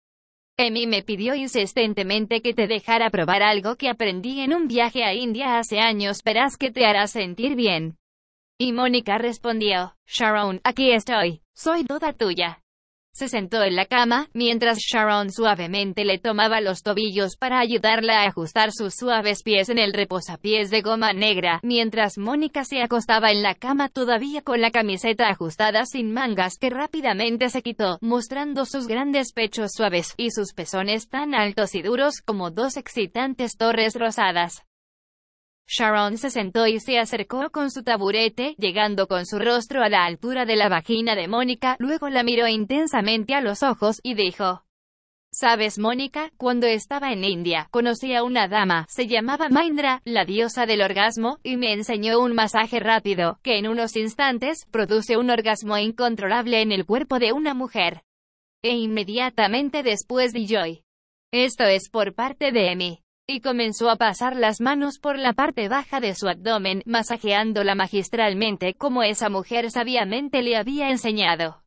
Emi 0.57 0.85
me 0.85 1.01
pidió 1.01 1.33
insistentemente 1.33 2.41
que 2.41 2.53
te 2.53 2.67
dejara 2.67 3.09
probar 3.09 3.41
algo 3.41 3.75
que 3.75 3.89
aprendí 3.89 4.39
en 4.41 4.53
un 4.53 4.67
viaje 4.67 5.03
a 5.03 5.13
India 5.13 5.57
hace 5.57 5.79
años, 5.79 6.23
verás 6.23 6.57
que 6.57 6.71
te 6.71 6.85
hará 6.85 7.07
sentir 7.07 7.55
bien. 7.55 7.97
Y 8.59 8.71
Mónica 8.71 9.17
respondió, 9.17 9.95
Sharon, 10.05 10.61
aquí 10.63 10.91
estoy, 10.91 11.41
soy 11.53 11.85
toda 11.85 12.13
tuya. 12.13 12.62
Se 13.15 13.27
sentó 13.27 13.61
en 13.61 13.75
la 13.75 13.85
cama, 13.85 14.27
mientras 14.33 14.79
Sharon 14.79 15.31
suavemente 15.31 16.03
le 16.03 16.17
tomaba 16.17 16.61
los 16.61 16.81
tobillos 16.81 17.37
para 17.37 17.59
ayudarla 17.59 18.21
a 18.23 18.27
ajustar 18.27 18.71
sus 18.71 18.95
suaves 18.95 19.43
pies 19.43 19.69
en 19.69 19.77
el 19.77 19.93
reposapiés 19.93 20.71
de 20.71 20.81
goma 20.81 21.13
negra, 21.13 21.59
mientras 21.61 22.17
Mónica 22.17 22.65
se 22.65 22.81
acostaba 22.81 23.29
en 23.29 23.43
la 23.43 23.53
cama 23.53 23.89
todavía 23.89 24.41
con 24.41 24.61
la 24.61 24.71
camiseta 24.71 25.29
ajustada 25.29 25.85
sin 25.85 26.11
mangas 26.11 26.57
que 26.57 26.71
rápidamente 26.71 27.49
se 27.49 27.61
quitó, 27.61 27.99
mostrando 28.01 28.65
sus 28.65 28.87
grandes 28.87 29.31
pechos 29.31 29.73
suaves, 29.75 30.15
y 30.17 30.31
sus 30.31 30.53
pezones 30.53 31.07
tan 31.07 31.35
altos 31.35 31.75
y 31.75 31.83
duros 31.83 32.15
como 32.25 32.49
dos 32.49 32.77
excitantes 32.77 33.57
torres 33.57 33.93
rosadas. 33.93 34.63
Sharon 35.67 36.17
se 36.17 36.29
sentó 36.29 36.67
y 36.67 36.79
se 36.79 36.99
acercó 36.99 37.49
con 37.49 37.71
su 37.71 37.83
taburete, 37.83 38.55
llegando 38.57 39.07
con 39.07 39.25
su 39.25 39.39
rostro 39.39 39.81
a 39.81 39.89
la 39.89 40.05
altura 40.05 40.45
de 40.45 40.55
la 40.55 40.69
vagina 40.69 41.15
de 41.15 41.27
Mónica, 41.27 41.75
luego 41.79 42.09
la 42.09 42.23
miró 42.23 42.47
intensamente 42.47 43.33
a 43.33 43.41
los 43.41 43.63
ojos, 43.63 43.99
y 44.03 44.13
dijo, 44.13 44.63
Sabes, 45.31 45.79
Mónica, 45.79 46.31
cuando 46.37 46.67
estaba 46.67 47.11
en 47.11 47.23
India, 47.23 47.67
conocí 47.71 48.13
a 48.13 48.23
una 48.23 48.47
dama, 48.47 48.85
se 48.87 49.07
llamaba 49.07 49.49
Maindra, 49.49 50.01
la 50.05 50.25
diosa 50.25 50.67
del 50.67 50.83
orgasmo, 50.83 51.39
y 51.41 51.57
me 51.57 51.73
enseñó 51.73 52.19
un 52.19 52.33
masaje 52.35 52.79
rápido, 52.79 53.39
que 53.41 53.57
en 53.57 53.67
unos 53.67 53.95
instantes, 53.95 54.67
produce 54.69 55.17
un 55.17 55.31
orgasmo 55.31 55.75
incontrolable 55.79 56.61
en 56.61 56.71
el 56.71 56.85
cuerpo 56.85 57.17
de 57.17 57.33
una 57.33 57.55
mujer. 57.55 58.03
E 58.61 58.75
inmediatamente 58.75 59.81
después 59.81 60.33
de 60.33 60.45
Joy. 60.45 60.83
Esto 61.31 61.63
es 61.63 61.89
por 61.89 62.13
parte 62.13 62.51
de 62.51 62.71
Emi 62.71 63.02
y 63.27 63.39
comenzó 63.39 63.89
a 63.89 63.95
pasar 63.95 64.35
las 64.35 64.59
manos 64.59 64.99
por 64.99 65.17
la 65.17 65.33
parte 65.33 65.69
baja 65.69 65.99
de 65.99 66.13
su 66.13 66.27
abdomen, 66.27 66.83
masajeándola 66.85 67.73
magistralmente 67.73 68.73
como 68.73 69.01
esa 69.03 69.29
mujer 69.29 69.71
sabiamente 69.71 70.41
le 70.41 70.57
había 70.57 70.89
enseñado. 70.89 71.63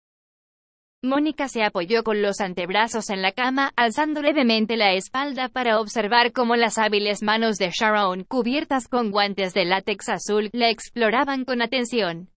Mónica 1.03 1.49
se 1.49 1.63
apoyó 1.63 2.03
con 2.03 2.21
los 2.21 2.41
antebrazos 2.41 3.11
en 3.11 3.23
la 3.23 3.33
cama, 3.33 3.73
alzando 3.77 4.23
levemente 4.23 4.77
la 4.77 4.93
espalda 4.95 5.49
para 5.49 5.81
observar 5.81 6.33
cómo 6.33 6.57
las 6.57 6.79
hábiles 6.79 7.23
manos 7.23 7.57
de 7.59 7.71
Sharon, 7.71 8.25
cubiertas 8.25 8.89
con 8.89 9.11
guantes 9.11 9.55
de 9.55 9.65
látex 9.65 10.09
azul, 10.09 10.51
la 10.53 10.69
exploraban 10.69 11.45
con 11.45 11.63
atención. 11.63 12.31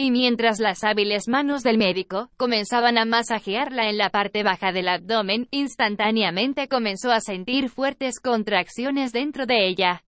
Y 0.00 0.12
mientras 0.12 0.60
las 0.60 0.84
hábiles 0.84 1.26
manos 1.26 1.64
del 1.64 1.76
médico 1.76 2.30
comenzaban 2.36 2.98
a 2.98 3.04
masajearla 3.04 3.90
en 3.90 3.98
la 3.98 4.10
parte 4.10 4.44
baja 4.44 4.70
del 4.70 4.86
abdomen, 4.86 5.48
instantáneamente 5.50 6.68
comenzó 6.68 7.10
a 7.10 7.20
sentir 7.20 7.68
fuertes 7.68 8.20
contracciones 8.20 9.12
dentro 9.12 9.44
de 9.44 9.66
ella. 9.66 10.04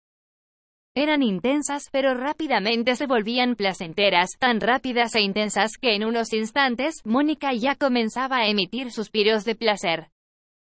Eran 0.95 1.23
intensas, 1.23 1.88
pero 1.90 2.12
rápidamente 2.12 2.97
se 2.97 3.07
volvían 3.07 3.57
placenteras, 3.57 4.33
tan 4.38 4.61
rápidas 4.61 5.14
e 5.14 5.23
intensas 5.23 5.78
que 5.80 5.95
en 5.95 6.04
unos 6.04 6.35
instantes, 6.35 6.97
Mónica 7.04 7.54
ya 7.54 7.75
comenzaba 7.75 8.40
a 8.40 8.49
emitir 8.49 8.92
suspiros 8.92 9.47
de 9.47 9.54
placer. 9.54 10.11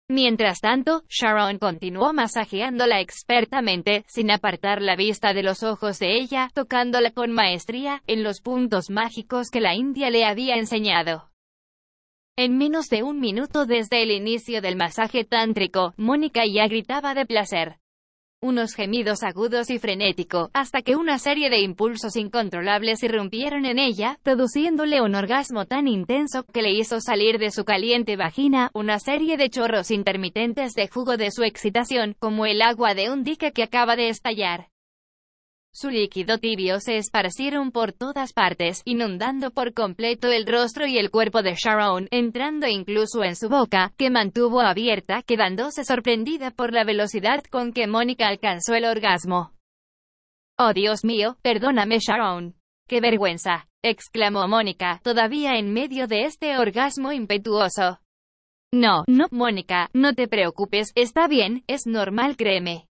Mientras 0.09 0.59
tanto, 0.59 1.03
Sharon 1.09 1.59
continuó 1.59 2.13
masajeándola 2.13 2.99
expertamente, 2.99 4.03
sin 4.07 4.31
apartar 4.31 4.81
la 4.81 4.95
vista 4.95 5.33
de 5.33 5.43
los 5.43 5.63
ojos 5.63 5.97
de 5.99 6.17
ella, 6.17 6.49
tocándola 6.53 7.11
con 7.11 7.31
maestría, 7.31 8.03
en 8.05 8.23
los 8.23 8.41
puntos 8.41 8.89
mágicos 8.89 9.49
que 9.49 9.61
la 9.61 9.75
India 9.75 10.09
le 10.09 10.25
había 10.25 10.55
enseñado. 10.55 11.29
En 12.35 12.57
menos 12.57 12.89
de 12.89 13.03
un 13.03 13.19
minuto 13.19 13.65
desde 13.65 14.03
el 14.03 14.11
inicio 14.11 14.61
del 14.61 14.75
masaje 14.75 15.23
tántrico, 15.23 15.93
Mónica 15.97 16.43
ya 16.45 16.67
gritaba 16.67 17.13
de 17.13 17.25
placer 17.25 17.77
unos 18.43 18.75
gemidos 18.75 19.23
agudos 19.23 19.69
y 19.69 19.79
frenético, 19.79 20.51
hasta 20.53 20.81
que 20.81 20.97
una 20.97 21.17
serie 21.17 21.49
de 21.49 21.61
impulsos 21.61 22.17
incontrolables 22.17 23.01
irrumpieron 23.01 23.65
en 23.65 23.79
ella, 23.79 24.19
produciéndole 24.21 25.01
un 25.01 25.15
orgasmo 25.15 25.65
tan 25.65 25.87
intenso 25.87 26.43
que 26.43 26.61
le 26.61 26.73
hizo 26.73 26.99
salir 26.99 27.39
de 27.39 27.51
su 27.51 27.63
caliente 27.63 28.17
vagina 28.17 28.69
una 28.73 28.99
serie 28.99 29.37
de 29.37 29.49
chorros 29.49 29.91
intermitentes 29.91 30.73
de 30.73 30.89
jugo 30.89 31.15
de 31.15 31.31
su 31.31 31.43
excitación, 31.43 32.15
como 32.19 32.45
el 32.45 32.61
agua 32.61 32.93
de 32.93 33.09
un 33.09 33.23
dique 33.23 33.53
que 33.53 33.63
acaba 33.63 33.95
de 33.95 34.09
estallar. 34.09 34.72
Su 35.75 35.89
líquido 35.89 36.37
tibio 36.37 36.79
se 36.79 36.97
esparcieron 36.97 37.71
por 37.71 37.93
todas 37.93 38.31
partes, 38.31 38.83
inundando 38.85 39.49
por 39.49 39.73
completo 39.73 40.31
el 40.31 40.45
rostro 40.45 40.85
y 40.85 40.99
el 40.99 41.09
cuerpo 41.09 41.41
de 41.41 41.55
Sharon, 41.55 42.07
entrando 42.11 42.67
incluso 42.67 43.23
en 43.23 43.35
su 43.35 43.49
boca, 43.49 43.91
que 43.97 44.11
mantuvo 44.11 44.61
abierta, 44.61 45.23
quedándose 45.23 45.83
sorprendida 45.83 46.51
por 46.51 46.73
la 46.73 46.83
velocidad 46.83 47.43
con 47.45 47.73
que 47.73 47.87
Mónica 47.87 48.27
alcanzó 48.27 48.75
el 48.75 48.85
orgasmo. 48.85 49.53
Oh 50.59 50.73
Dios 50.73 51.03
mío, 51.03 51.37
perdóname 51.41 51.97
Sharon. 51.97 52.53
¡Qué 52.87 53.01
vergüenza! 53.01 53.67
exclamó 53.81 54.47
Mónica, 54.47 55.01
todavía 55.03 55.57
en 55.57 55.73
medio 55.73 56.05
de 56.05 56.25
este 56.25 56.55
orgasmo 56.59 57.11
impetuoso. 57.11 57.99
No, 58.71 59.05
no, 59.07 59.25
Mónica, 59.31 59.89
no 59.93 60.13
te 60.13 60.27
preocupes, 60.27 60.91
está 60.93 61.27
bien, 61.27 61.63
es 61.65 61.87
normal, 61.87 62.37
créeme. 62.37 62.85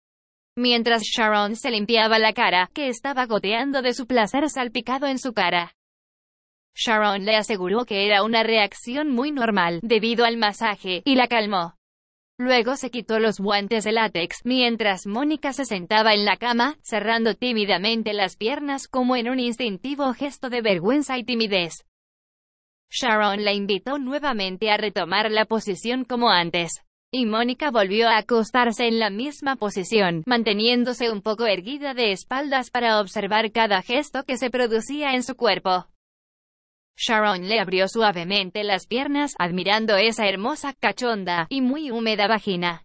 Mientras 0.59 1.03
Sharon 1.03 1.55
se 1.55 1.71
limpiaba 1.71 2.19
la 2.19 2.33
cara, 2.33 2.69
que 2.73 2.89
estaba 2.89 3.25
goteando 3.27 3.81
de 3.81 3.93
su 3.93 4.07
placer 4.07 4.49
salpicado 4.49 5.07
en 5.07 5.17
su 5.17 5.31
cara. 5.31 5.73
Sharon 6.75 7.23
le 7.23 7.37
aseguró 7.37 7.85
que 7.85 8.05
era 8.05 8.23
una 8.23 8.43
reacción 8.43 9.09
muy 9.09 9.31
normal, 9.31 9.79
debido 9.83 10.25
al 10.25 10.35
masaje, 10.35 11.01
y 11.05 11.15
la 11.15 11.29
calmó. 11.29 11.75
Luego 12.37 12.75
se 12.75 12.91
quitó 12.91 13.19
los 13.19 13.39
guantes 13.39 13.85
de 13.85 13.93
látex, 13.93 14.41
mientras 14.43 15.07
Mónica 15.07 15.53
se 15.53 15.63
sentaba 15.63 16.13
en 16.13 16.25
la 16.25 16.35
cama, 16.35 16.75
cerrando 16.81 17.35
tímidamente 17.35 18.11
las 18.11 18.35
piernas 18.35 18.89
como 18.89 19.15
en 19.15 19.29
un 19.29 19.39
instintivo 19.39 20.13
gesto 20.13 20.49
de 20.49 20.61
vergüenza 20.61 21.17
y 21.17 21.23
timidez. 21.23 21.85
Sharon 22.89 23.45
la 23.45 23.53
invitó 23.53 23.97
nuevamente 23.97 24.71
a 24.71 24.77
retomar 24.77 25.31
la 25.31 25.45
posición 25.45 26.03
como 26.03 26.29
antes. 26.29 26.83
Y 27.11 27.25
Mónica 27.25 27.71
volvió 27.71 28.07
a 28.07 28.17
acostarse 28.19 28.87
en 28.87 28.99
la 28.99 29.09
misma 29.09 29.55
posición, 29.55 30.21
manteniéndose 30.27 31.09
un 31.09 31.23
poco 31.23 31.47
erguida 31.47 31.95
de 31.95 32.11
espaldas 32.11 32.69
para 32.69 32.99
observar 32.99 33.51
cada 33.51 33.81
gesto 33.81 34.23
que 34.25 34.37
se 34.37 34.51
producía 34.51 35.15
en 35.15 35.23
su 35.23 35.35
cuerpo. 35.35 35.87
Sharon 36.95 37.47
le 37.47 37.59
abrió 37.59 37.87
suavemente 37.87 38.63
las 38.63 38.85
piernas, 38.85 39.33
admirando 39.39 39.95
esa 39.95 40.27
hermosa, 40.27 40.73
cachonda, 40.73 41.47
y 41.49 41.61
muy 41.61 41.89
húmeda 41.89 42.27
vagina. 42.27 42.83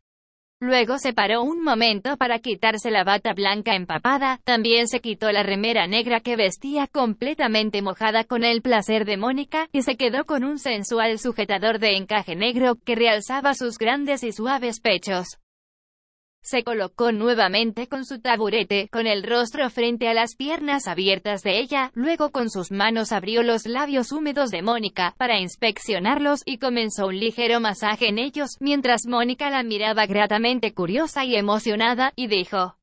Luego 0.66 0.97
se 0.97 1.12
paró 1.12 1.42
un 1.42 1.62
momento 1.62 2.16
para 2.16 2.38
quitarse 2.38 2.90
la 2.90 3.04
bata 3.04 3.35
blanca 3.35 3.75
empapada, 3.75 4.40
también 4.44 4.88
se 4.88 5.00
quitó 5.00 5.30
la 5.30 5.42
remera 5.42 5.87
negra 5.87 6.21
que 6.21 6.37
vestía 6.37 6.87
completamente 6.87 7.83
mojada 7.83 8.25
con 8.25 8.44
el 8.44 8.62
placer 8.62 9.04
de 9.04 9.18
Mónica, 9.18 9.68
y 9.73 9.83
se 9.83 9.99
quedó 9.99 10.25
con 10.25 10.42
un 10.42 10.59
sensual 10.59 11.18
sujetador 11.18 11.80
de 11.80 11.99
encaje 11.99 12.35
negro 12.35 12.76
que 12.83 12.94
realzaba 12.94 13.52
sus 13.52 13.76
grandes 13.76 14.25
y 14.25 14.33
suaves 14.33 14.80
pechos. 14.80 15.38
Se 16.44 16.62
colocó 16.62 17.10
nuevamente 17.10 17.88
con 17.88 18.04
su 18.04 18.20
taburete, 18.20 18.90
con 18.92 19.06
el 19.06 19.22
rostro 19.22 19.70
frente 19.70 20.08
a 20.08 20.14
las 20.14 20.36
piernas 20.36 20.86
abiertas 20.86 21.42
de 21.42 21.58
ella, 21.58 21.90
luego 21.94 22.32
con 22.32 22.50
sus 22.50 22.70
manos 22.70 23.12
abrió 23.12 23.42
los 23.42 23.64
labios 23.64 24.12
húmedos 24.12 24.50
de 24.50 24.60
Mónica, 24.60 25.14
para 25.16 25.40
inspeccionarlos, 25.40 26.42
y 26.44 26.58
comenzó 26.58 27.06
un 27.06 27.18
ligero 27.18 27.60
masaje 27.60 28.08
en 28.10 28.18
ellos, 28.18 28.58
mientras 28.60 29.06
Mónica 29.06 29.48
la 29.48 29.62
miraba 29.62 30.04
gratamente 30.04 30.74
curiosa 30.74 31.24
y 31.24 31.34
emocionada, 31.34 32.12
y 32.14 32.26
dijo, 32.26 32.76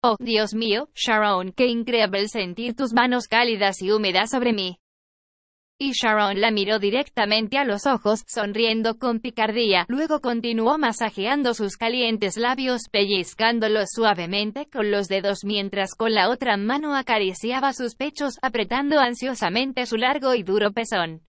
Oh, 0.00 0.16
Dios 0.20 0.54
mío, 0.54 0.88
Sharon, 0.94 1.50
qué 1.50 1.66
increíble 1.66 2.28
sentir 2.28 2.76
tus 2.76 2.92
manos 2.92 3.26
cálidas 3.26 3.82
y 3.82 3.90
húmedas 3.90 4.30
sobre 4.30 4.52
mí. 4.52 4.78
Y 5.82 5.90
Sharon 5.92 6.40
la 6.40 6.52
miró 6.52 6.78
directamente 6.78 7.58
a 7.58 7.64
los 7.64 7.86
ojos, 7.86 8.22
sonriendo 8.28 8.98
con 8.98 9.18
picardía, 9.18 9.84
luego 9.88 10.20
continuó 10.20 10.78
masajeando 10.78 11.54
sus 11.54 11.76
calientes 11.76 12.36
labios, 12.36 12.82
pellizcándolos 12.90 13.88
suavemente 13.92 14.68
con 14.70 14.92
los 14.92 15.08
dedos 15.08 15.40
mientras 15.44 15.96
con 15.96 16.14
la 16.14 16.30
otra 16.30 16.56
mano 16.56 16.94
acariciaba 16.94 17.72
sus 17.72 17.96
pechos, 17.96 18.38
apretando 18.42 19.00
ansiosamente 19.00 19.84
su 19.86 19.96
largo 19.96 20.34
y 20.34 20.44
duro 20.44 20.70
pezón. 20.70 21.22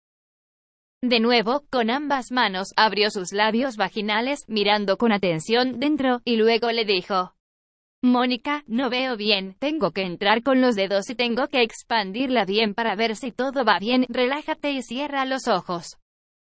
De 1.01 1.19
nuevo, 1.19 1.65
con 1.71 1.89
ambas 1.89 2.31
manos, 2.31 2.73
abrió 2.77 3.09
sus 3.09 3.33
labios 3.33 3.75
vaginales, 3.75 4.43
mirando 4.47 4.97
con 4.97 5.11
atención 5.11 5.79
dentro, 5.79 6.21
y 6.25 6.37
luego 6.37 6.71
le 6.71 6.85
dijo, 6.85 7.33
Mónica, 8.03 8.65
no 8.67 8.89
veo 8.89 9.15
bien, 9.15 9.55
tengo 9.59 9.91
que 9.91 10.01
entrar 10.01 10.43
con 10.43 10.59
los 10.59 10.75
dedos 10.75 11.09
y 11.09 11.15
tengo 11.15 11.47
que 11.47 11.61
expandirla 11.61 12.43
bien 12.43 12.73
para 12.73 12.95
ver 12.95 13.15
si 13.15 13.31
todo 13.31 13.63
va 13.63 13.79
bien, 13.79 14.05
relájate 14.09 14.71
y 14.71 14.81
cierra 14.81 15.23
los 15.23 15.47
ojos. 15.47 15.95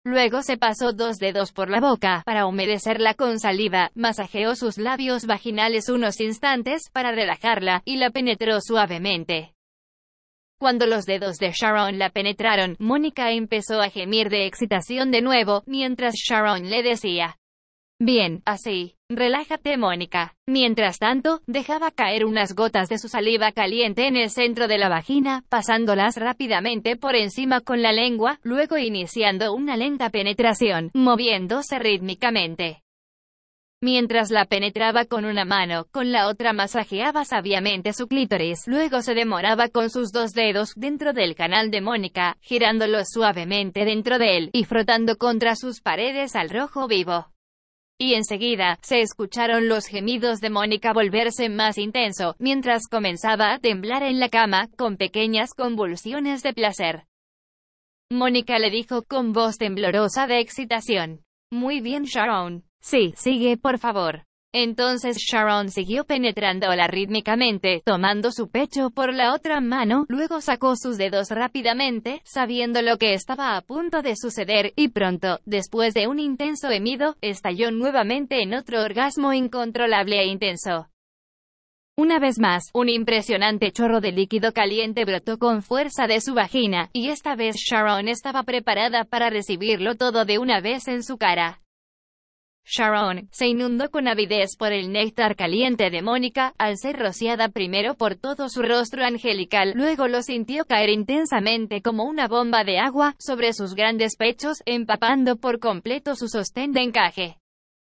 Luego 0.04 0.42
se 0.42 0.56
pasó 0.56 0.92
dos 0.92 1.18
dedos 1.18 1.52
por 1.52 1.70
la 1.70 1.78
boca, 1.80 2.24
para 2.26 2.46
humedecerla 2.46 3.14
con 3.14 3.38
saliva, 3.38 3.92
masajeó 3.94 4.56
sus 4.56 4.76
labios 4.76 5.26
vaginales 5.26 5.88
unos 5.88 6.20
instantes, 6.20 6.90
para 6.92 7.12
relajarla, 7.12 7.80
y 7.84 7.98
la 7.98 8.10
penetró 8.10 8.60
suavemente. 8.60 9.54
Cuando 10.58 10.86
los 10.86 11.06
dedos 11.06 11.36
de 11.36 11.52
Sharon 11.52 11.96
la 11.96 12.10
penetraron, 12.10 12.74
Mónica 12.80 13.30
empezó 13.30 13.80
a 13.80 13.90
gemir 13.90 14.30
de 14.30 14.46
excitación 14.46 15.12
de 15.12 15.22
nuevo, 15.22 15.62
mientras 15.66 16.14
Sharon 16.16 16.68
le 16.70 16.82
decía, 16.82 17.38
Bien, 18.00 18.42
así. 18.46 18.95
Relájate, 19.08 19.76
Mónica. 19.76 20.34
Mientras 20.48 20.98
tanto, 20.98 21.40
dejaba 21.46 21.92
caer 21.92 22.24
unas 22.24 22.56
gotas 22.56 22.88
de 22.88 22.98
su 22.98 23.06
saliva 23.06 23.52
caliente 23.52 24.08
en 24.08 24.16
el 24.16 24.30
centro 24.30 24.66
de 24.66 24.78
la 24.78 24.88
vagina, 24.88 25.44
pasándolas 25.48 26.16
rápidamente 26.16 26.96
por 26.96 27.14
encima 27.14 27.60
con 27.60 27.82
la 27.82 27.92
lengua, 27.92 28.40
luego 28.42 28.78
iniciando 28.78 29.54
una 29.54 29.76
lenta 29.76 30.10
penetración, 30.10 30.90
moviéndose 30.92 31.78
rítmicamente. 31.78 32.82
Mientras 33.80 34.32
la 34.32 34.46
penetraba 34.46 35.04
con 35.04 35.24
una 35.24 35.44
mano, 35.44 35.86
con 35.92 36.10
la 36.10 36.26
otra 36.26 36.52
masajeaba 36.52 37.24
sabiamente 37.24 37.92
su 37.92 38.08
clítoris, 38.08 38.66
luego 38.66 39.02
se 39.02 39.14
demoraba 39.14 39.68
con 39.68 39.88
sus 39.88 40.10
dos 40.10 40.32
dedos 40.32 40.72
dentro 40.74 41.12
del 41.12 41.36
canal 41.36 41.70
de 41.70 41.80
Mónica, 41.80 42.38
girándolo 42.40 43.04
suavemente 43.04 43.84
dentro 43.84 44.18
de 44.18 44.36
él, 44.36 44.50
y 44.52 44.64
frotando 44.64 45.16
contra 45.16 45.54
sus 45.54 45.80
paredes 45.80 46.34
al 46.34 46.50
rojo 46.50 46.88
vivo. 46.88 47.35
Y 47.98 48.12
enseguida, 48.12 48.78
se 48.82 49.00
escucharon 49.00 49.68
los 49.68 49.86
gemidos 49.86 50.40
de 50.40 50.50
Mónica 50.50 50.92
volverse 50.92 51.48
más 51.48 51.78
intenso, 51.78 52.36
mientras 52.38 52.88
comenzaba 52.88 53.54
a 53.54 53.58
temblar 53.58 54.02
en 54.02 54.20
la 54.20 54.28
cama, 54.28 54.68
con 54.76 54.98
pequeñas 54.98 55.54
convulsiones 55.54 56.42
de 56.42 56.52
placer. 56.52 57.06
Mónica 58.10 58.58
le 58.58 58.70
dijo 58.70 59.02
con 59.02 59.32
voz 59.32 59.56
temblorosa 59.56 60.26
de 60.26 60.40
excitación. 60.40 61.22
Muy 61.50 61.80
bien 61.80 62.04
Sharon. 62.04 62.64
Sí, 62.80 63.14
sigue 63.16 63.56
por 63.56 63.78
favor. 63.78 64.25
Entonces 64.58 65.18
Sharon 65.18 65.68
siguió 65.68 66.04
penetrándola 66.04 66.86
rítmicamente, 66.86 67.82
tomando 67.84 68.32
su 68.32 68.48
pecho 68.48 68.88
por 68.88 69.12
la 69.12 69.34
otra 69.34 69.60
mano, 69.60 70.06
luego 70.08 70.40
sacó 70.40 70.76
sus 70.76 70.96
dedos 70.96 71.28
rápidamente, 71.28 72.22
sabiendo 72.24 72.80
lo 72.80 72.96
que 72.96 73.12
estaba 73.12 73.58
a 73.58 73.60
punto 73.60 74.00
de 74.00 74.16
suceder, 74.16 74.72
y 74.74 74.88
pronto, 74.88 75.40
después 75.44 75.92
de 75.92 76.06
un 76.06 76.18
intenso 76.18 76.70
gemido, 76.70 77.16
estalló 77.20 77.70
nuevamente 77.70 78.40
en 78.40 78.54
otro 78.54 78.82
orgasmo 78.82 79.34
incontrolable 79.34 80.22
e 80.22 80.28
intenso. 80.28 80.88
Una 81.98 82.18
vez 82.18 82.38
más, 82.38 82.70
un 82.72 82.88
impresionante 82.88 83.72
chorro 83.72 84.00
de 84.00 84.12
líquido 84.12 84.54
caliente 84.54 85.04
brotó 85.04 85.36
con 85.36 85.60
fuerza 85.60 86.06
de 86.06 86.22
su 86.22 86.32
vagina, 86.32 86.88
y 86.94 87.10
esta 87.10 87.36
vez 87.36 87.56
Sharon 87.56 88.08
estaba 88.08 88.42
preparada 88.42 89.04
para 89.04 89.28
recibirlo 89.28 89.96
todo 89.96 90.24
de 90.24 90.38
una 90.38 90.62
vez 90.62 90.88
en 90.88 91.02
su 91.02 91.18
cara. 91.18 91.60
Sharon, 92.68 93.28
se 93.30 93.46
inundó 93.46 93.90
con 93.90 94.08
avidez 94.08 94.56
por 94.58 94.72
el 94.72 94.90
néctar 94.90 95.36
caliente 95.36 95.88
de 95.88 96.02
Mónica, 96.02 96.52
al 96.58 96.76
ser 96.78 96.98
rociada 96.98 97.48
primero 97.48 97.94
por 97.94 98.16
todo 98.16 98.48
su 98.48 98.60
rostro 98.60 99.04
angelical, 99.04 99.72
luego 99.76 100.08
lo 100.08 100.20
sintió 100.22 100.64
caer 100.64 100.90
intensamente 100.90 101.80
como 101.80 102.04
una 102.04 102.26
bomba 102.26 102.64
de 102.64 102.78
agua, 102.78 103.14
sobre 103.20 103.52
sus 103.52 103.76
grandes 103.76 104.16
pechos, 104.16 104.62
empapando 104.66 105.36
por 105.36 105.60
completo 105.60 106.16
su 106.16 106.26
sostén 106.26 106.72
de 106.72 106.82
encaje. 106.82 107.38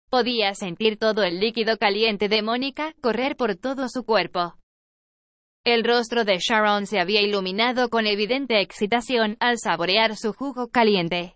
Podía 0.09 0.53
sentir 0.55 0.97
todo 0.97 1.23
el 1.23 1.41
líquido 1.41 1.77
caliente 1.77 2.29
de 2.29 2.41
Mónica, 2.41 2.93
correr 3.01 3.35
por 3.35 3.57
todo 3.57 3.89
su 3.89 4.05
cuerpo. 4.05 4.55
El 5.65 5.83
rostro 5.83 6.23
de 6.23 6.37
Sharon 6.37 6.87
se 6.87 7.01
había 7.01 7.21
iluminado 7.21 7.89
con 7.89 8.07
evidente 8.07 8.61
excitación, 8.61 9.35
al 9.41 9.57
saborear 9.59 10.15
su 10.15 10.31
jugo 10.31 10.69
caliente. 10.69 11.35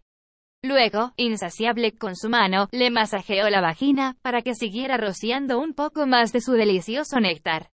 Luego, 0.65 1.13
insaciable 1.15 1.95
con 1.95 2.15
su 2.15 2.28
mano, 2.28 2.69
le 2.71 2.89
masajeó 2.89 3.51
la 3.51 3.62
vagina, 3.62 4.17
para 4.23 4.41
que 4.41 4.56
siguiera 4.56 4.97
rociando 4.97 5.60
un 5.60 5.75
poco 5.75 6.08
más 6.08 6.34
de 6.34 6.41
su 6.41 6.54
delicioso 6.54 7.19
néctar. 7.19 7.69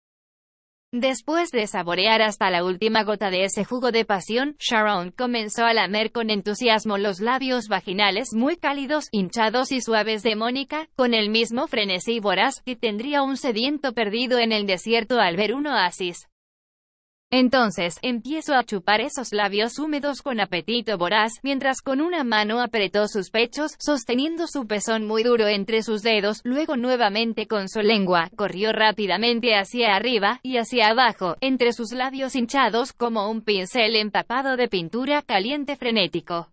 Después 0.92 1.50
de 1.50 1.66
saborear 1.66 2.22
hasta 2.22 2.48
la 2.48 2.64
última 2.64 3.02
gota 3.02 3.28
de 3.28 3.42
ese 3.42 3.64
jugo 3.64 3.90
de 3.90 4.04
pasión, 4.04 4.54
Sharon 4.60 5.10
comenzó 5.10 5.64
a 5.64 5.74
lamer 5.74 6.12
con 6.12 6.30
entusiasmo 6.30 6.96
los 6.96 7.18
labios 7.18 7.66
vaginales 7.66 8.28
muy 8.32 8.56
cálidos, 8.56 9.08
hinchados 9.10 9.72
y 9.72 9.80
suaves 9.80 10.22
de 10.22 10.36
Mónica, 10.36 10.88
con 10.94 11.12
el 11.12 11.28
mismo 11.28 11.66
frenesí 11.66 12.20
voraz 12.20 12.62
que 12.64 12.76
tendría 12.76 13.24
un 13.24 13.36
sediento 13.36 13.94
perdido 13.94 14.38
en 14.38 14.52
el 14.52 14.64
desierto 14.64 15.18
al 15.18 15.36
ver 15.36 15.54
un 15.54 15.66
oasis. 15.66 16.28
Entonces, 17.32 17.98
empiezo 18.02 18.54
a 18.54 18.62
chupar 18.62 19.00
esos 19.00 19.32
labios 19.32 19.80
húmedos 19.80 20.22
con 20.22 20.38
apetito 20.38 20.96
voraz, 20.96 21.32
mientras 21.42 21.82
con 21.82 22.00
una 22.00 22.22
mano 22.22 22.60
apretó 22.60 23.08
sus 23.08 23.30
pechos, 23.30 23.72
sosteniendo 23.78 24.46
su 24.46 24.66
pezón 24.68 25.06
muy 25.06 25.24
duro 25.24 25.48
entre 25.48 25.82
sus 25.82 26.02
dedos, 26.02 26.40
luego 26.44 26.76
nuevamente 26.76 27.48
con 27.48 27.68
su 27.68 27.80
lengua, 27.80 28.30
corrió 28.36 28.72
rápidamente 28.72 29.56
hacia 29.56 29.96
arriba, 29.96 30.38
y 30.44 30.58
hacia 30.58 30.88
abajo, 30.88 31.36
entre 31.40 31.72
sus 31.72 31.92
labios 31.92 32.36
hinchados 32.36 32.92
como 32.92 33.28
un 33.28 33.42
pincel 33.42 33.96
empapado 33.96 34.56
de 34.56 34.68
pintura 34.68 35.22
caliente 35.22 35.74
frenético 35.74 36.48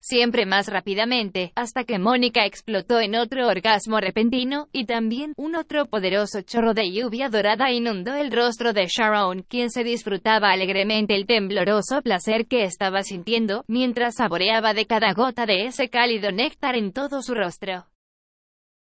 siempre 0.00 0.46
más 0.46 0.68
rápidamente, 0.68 1.52
hasta 1.54 1.84
que 1.84 1.98
Mónica 1.98 2.44
explotó 2.44 3.00
en 3.00 3.14
otro 3.14 3.46
orgasmo 3.46 4.00
repentino, 4.00 4.68
y 4.72 4.86
también 4.86 5.32
un 5.36 5.56
otro 5.56 5.86
poderoso 5.86 6.42
chorro 6.42 6.74
de 6.74 6.90
lluvia 6.92 7.28
dorada 7.28 7.70
inundó 7.70 8.14
el 8.14 8.32
rostro 8.32 8.72
de 8.72 8.86
Sharon, 8.86 9.42
quien 9.42 9.70
se 9.70 9.84
disfrutaba 9.84 10.50
alegremente 10.50 11.14
el 11.14 11.26
tembloroso 11.26 12.02
placer 12.02 12.46
que 12.46 12.64
estaba 12.64 13.02
sintiendo, 13.02 13.64
mientras 13.68 14.16
saboreaba 14.16 14.74
de 14.74 14.86
cada 14.86 15.12
gota 15.12 15.46
de 15.46 15.66
ese 15.66 15.88
cálido 15.88 16.32
néctar 16.32 16.74
en 16.74 16.92
todo 16.92 17.22
su 17.22 17.34
rostro. 17.34 17.86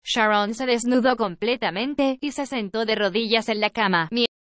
Sharon 0.05 0.55
se 0.55 0.67
desnudó 0.67 1.17
completamente, 1.17 2.19
y 2.21 2.33
se 2.33 2.47
sentó 2.47 2.85
de 2.85 2.97
rodillas 2.97 3.49
en 3.49 3.61
la 3.61 3.71
cama, 3.71 4.09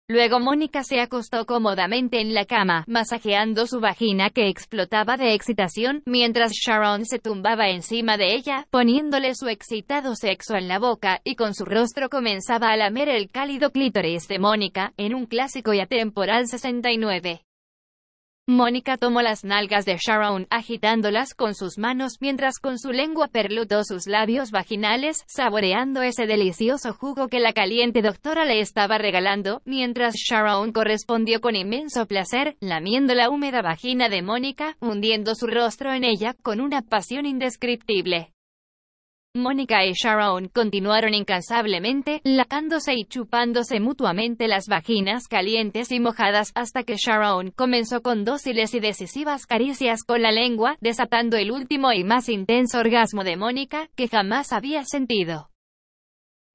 Luego 0.08 0.39
Mónica 0.39 0.84
se 0.84 1.02
acostó 1.02 1.48
cómodamente 1.48 2.22
en 2.22 2.36
la 2.36 2.46
cama, 2.46 2.84
masajeando 2.88 3.65
su 3.65 3.80
vagina 3.80 4.30
que 4.30 4.50
explotaba 4.50 5.18
de 5.18 5.34
excitación, 5.34 6.04
mientras 6.06 6.52
Sharon 6.52 7.06
se 7.06 7.18
tumbaba 7.18 7.70
encima 7.70 8.15
de 8.15 8.36
ella, 8.36 8.68
poniéndole 8.70 9.34
su 9.34 9.48
excitado 9.48 10.15
sexo 10.15 10.58
en 10.58 10.68
la 10.68 10.78
boca, 10.78 11.22
y 11.24 11.36
con 11.36 11.56
su 11.56 11.65
rostro 11.65 12.10
comenzaba 12.10 12.70
a 12.70 12.78
lamer 12.78 13.10
el 13.10 13.32
cálido 13.32 13.72
clítoris 13.72 14.28
de 14.28 14.38
Mónica, 14.38 14.94
en 14.98 15.15
un 15.15 15.26
clásico 15.26 15.74
y 15.74 15.80
atemporal 15.80 16.48
69. 16.48 17.41
Mónica 18.48 18.98
tomó 18.98 19.24
las 19.24 19.44
nalgas 19.44 19.86
de 19.86 19.98
Sharon, 19.98 20.46
agitándolas 20.52 21.34
con 21.34 21.56
sus 21.56 21.80
manos, 21.80 22.18
mientras 22.20 22.60
con 22.60 22.78
su 22.78 22.92
lengua 22.92 23.28
perlutó 23.28 23.84
sus 23.84 24.06
labios 24.06 24.52
vaginales, 24.52 25.24
saboreando 25.26 26.04
ese 26.04 26.28
delicioso 26.28 26.94
jugo 26.94 27.28
que 27.28 27.40
la 27.40 27.54
caliente 27.54 28.04
doctora 28.04 28.46
le 28.46 28.60
estaba 28.60 29.00
regalando, 29.00 29.64
mientras 29.66 30.14
Sharon 30.14 30.74
correspondió 30.74 31.42
con 31.42 31.56
inmenso 31.56 32.06
placer, 32.06 32.56
lamiendo 32.60 33.16
la 33.16 33.32
húmeda 33.32 33.64
vagina 33.64 34.10
de 34.10 34.22
Mónica, 34.22 34.78
hundiendo 34.80 35.34
su 35.34 35.48
rostro 35.48 35.92
en 35.92 36.04
ella, 36.04 36.36
con 36.44 36.62
una 36.62 36.84
pasión 36.84 37.26
indescriptible. 37.26 38.35
Mónica 39.36 39.86
y 39.86 39.91
Sharon 39.91 40.48
continuaron 40.48 41.13
incansablemente, 41.13 42.21
lacándose 42.24 42.93
y 42.95 43.04
chupándose 43.04 43.82
mutuamente 43.82 44.48
las 44.48 44.67
vaginas 44.67 45.28
calientes 45.28 45.91
y 45.91 46.00
mojadas, 46.00 46.52
hasta 46.56 46.84
que 46.84 46.95
Sharon 46.95 47.52
comenzó 47.52 48.02
con 48.02 48.24
dóciles 48.24 48.74
y 48.74 48.80
decisivas 48.80 49.45
caricias 49.45 50.04
con 50.04 50.21
la 50.21 50.32
lengua, 50.32 50.78
desatando 50.80 51.36
el 51.36 51.52
último 51.52 51.91
y 51.91 52.06
más 52.06 52.30
intenso 52.30 52.80
orgasmo 52.80 53.26
de 53.26 53.36
Mónica, 53.36 53.89
que 53.95 54.08
jamás 54.08 54.54
había 54.54 54.86
sentido. 54.86 55.50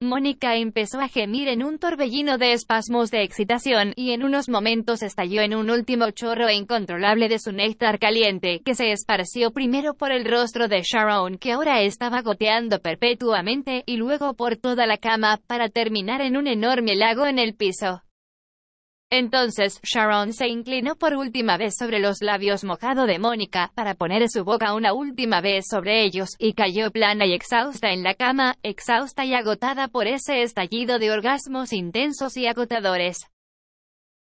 Mónica 0.01 0.55
empezó 0.55 0.99
a 0.99 1.07
gemir 1.07 1.47
en 1.47 1.63
un 1.63 1.77
torbellino 1.77 2.39
de 2.39 2.53
espasmos 2.53 3.11
de 3.11 3.21
excitación, 3.21 3.93
y 3.95 4.13
en 4.13 4.23
unos 4.23 4.49
momentos 4.49 5.03
estalló 5.03 5.41
en 5.41 5.53
un 5.53 5.69
último 5.69 6.09
chorro 6.09 6.49
incontrolable 6.49 7.29
de 7.29 7.37
su 7.37 7.51
néctar 7.51 7.99
caliente, 7.99 8.61
que 8.65 8.73
se 8.73 8.91
esparció 8.91 9.51
primero 9.51 9.93
por 9.93 10.11
el 10.11 10.25
rostro 10.25 10.67
de 10.67 10.81
Sharon, 10.81 11.37
que 11.37 11.51
ahora 11.51 11.83
estaba 11.83 12.23
goteando 12.23 12.79
perpetuamente, 12.79 13.83
y 13.85 13.97
luego 13.97 14.33
por 14.33 14.55
toda 14.55 14.87
la 14.87 14.97
cama, 14.97 15.39
para 15.45 15.69
terminar 15.69 16.21
en 16.21 16.35
un 16.35 16.47
enorme 16.47 16.95
lago 16.95 17.27
en 17.27 17.37
el 17.37 17.53
piso. 17.53 18.01
Entonces 19.13 19.81
Sharon 19.83 20.31
se 20.31 20.47
inclinó 20.47 20.95
por 20.95 21.15
última 21.15 21.57
vez 21.57 21.75
sobre 21.77 21.99
los 21.99 22.21
labios 22.21 22.63
mojado 22.63 23.05
de 23.05 23.19
Mónica, 23.19 23.73
para 23.75 23.93
poner 23.93 24.29
su 24.29 24.45
boca 24.45 24.73
una 24.73 24.93
última 24.93 25.41
vez 25.41 25.65
sobre 25.69 26.05
ellos, 26.05 26.29
y 26.39 26.53
cayó 26.53 26.91
plana 26.91 27.25
y 27.25 27.33
exhausta 27.33 27.91
en 27.91 28.03
la 28.03 28.15
cama, 28.15 28.55
exhausta 28.63 29.25
y 29.25 29.33
agotada 29.33 29.89
por 29.89 30.07
ese 30.07 30.43
estallido 30.43 30.97
de 30.97 31.11
orgasmos 31.11 31.73
intensos 31.73 32.37
y 32.37 32.47
agotadores. 32.47 33.17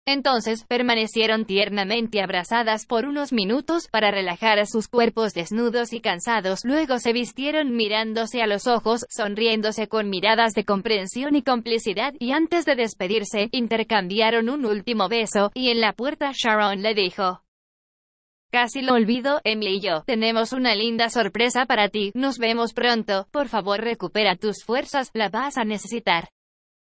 Entonces, 0.07 0.65
permanecieron 0.65 1.45
tiernamente 1.45 2.21
abrazadas 2.21 2.85
por 2.85 3.05
unos 3.05 3.33
minutos, 3.33 3.87
para 3.91 4.11
relajar 4.11 4.59
a 4.59 4.67
sus 4.67 4.87
cuerpos 4.87 5.33
desnudos 5.33 5.93
y 5.93 5.99
cansados, 5.99 6.61
luego 6.63 6.99
se 6.99 7.11
vistieron 7.11 7.75
mirándose 7.75 8.43
a 8.43 8.47
los 8.47 8.67
ojos, 8.67 9.07
sonriéndose 9.09 9.87
con 9.87 10.11
miradas 10.11 10.53
de 10.53 10.63
comprensión 10.63 11.35
y 11.35 11.41
complicidad, 11.41 12.13
y 12.19 12.33
antes 12.33 12.65
de 12.65 12.75
despedirse, 12.75 13.49
intercambiaron 13.51 14.49
un 14.49 14.65
último 14.65 15.09
beso, 15.09 15.49
y 15.55 15.69
en 15.69 15.81
la 15.81 15.93
puerta 15.93 16.31
Sharon 16.33 16.83
le 16.83 16.93
dijo, 16.93 17.41
Casi 18.51 18.83
lo 18.83 18.93
olvido, 18.93 19.41
Emily 19.43 19.77
y 19.77 19.81
yo, 19.81 20.03
tenemos 20.05 20.53
una 20.53 20.75
linda 20.75 21.09
sorpresa 21.09 21.65
para 21.65 21.89
ti, 21.89 22.11
nos 22.13 22.37
vemos 22.37 22.73
pronto, 22.73 23.27
por 23.31 23.47
favor 23.47 23.81
recupera 23.81 24.35
tus 24.35 24.63
fuerzas, 24.63 25.09
la 25.13 25.29
vas 25.29 25.57
a 25.57 25.65
necesitar. 25.65 26.29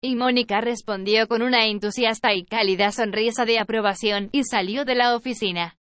Y 0.03 0.17
Mónica 0.17 0.61
respondió 0.61 1.29
con 1.29 1.43
una 1.43 1.67
entusiasta 1.67 2.35
y 2.35 2.45
cálida 2.45 2.93
sonrisa 2.93 3.45
de 3.45 3.59
aprobación, 3.59 4.29
y 4.33 4.45
salió 4.45 4.85
de 4.85 4.95
la 4.95 5.15
oficina. 5.15 5.77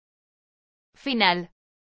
Final 0.95 1.52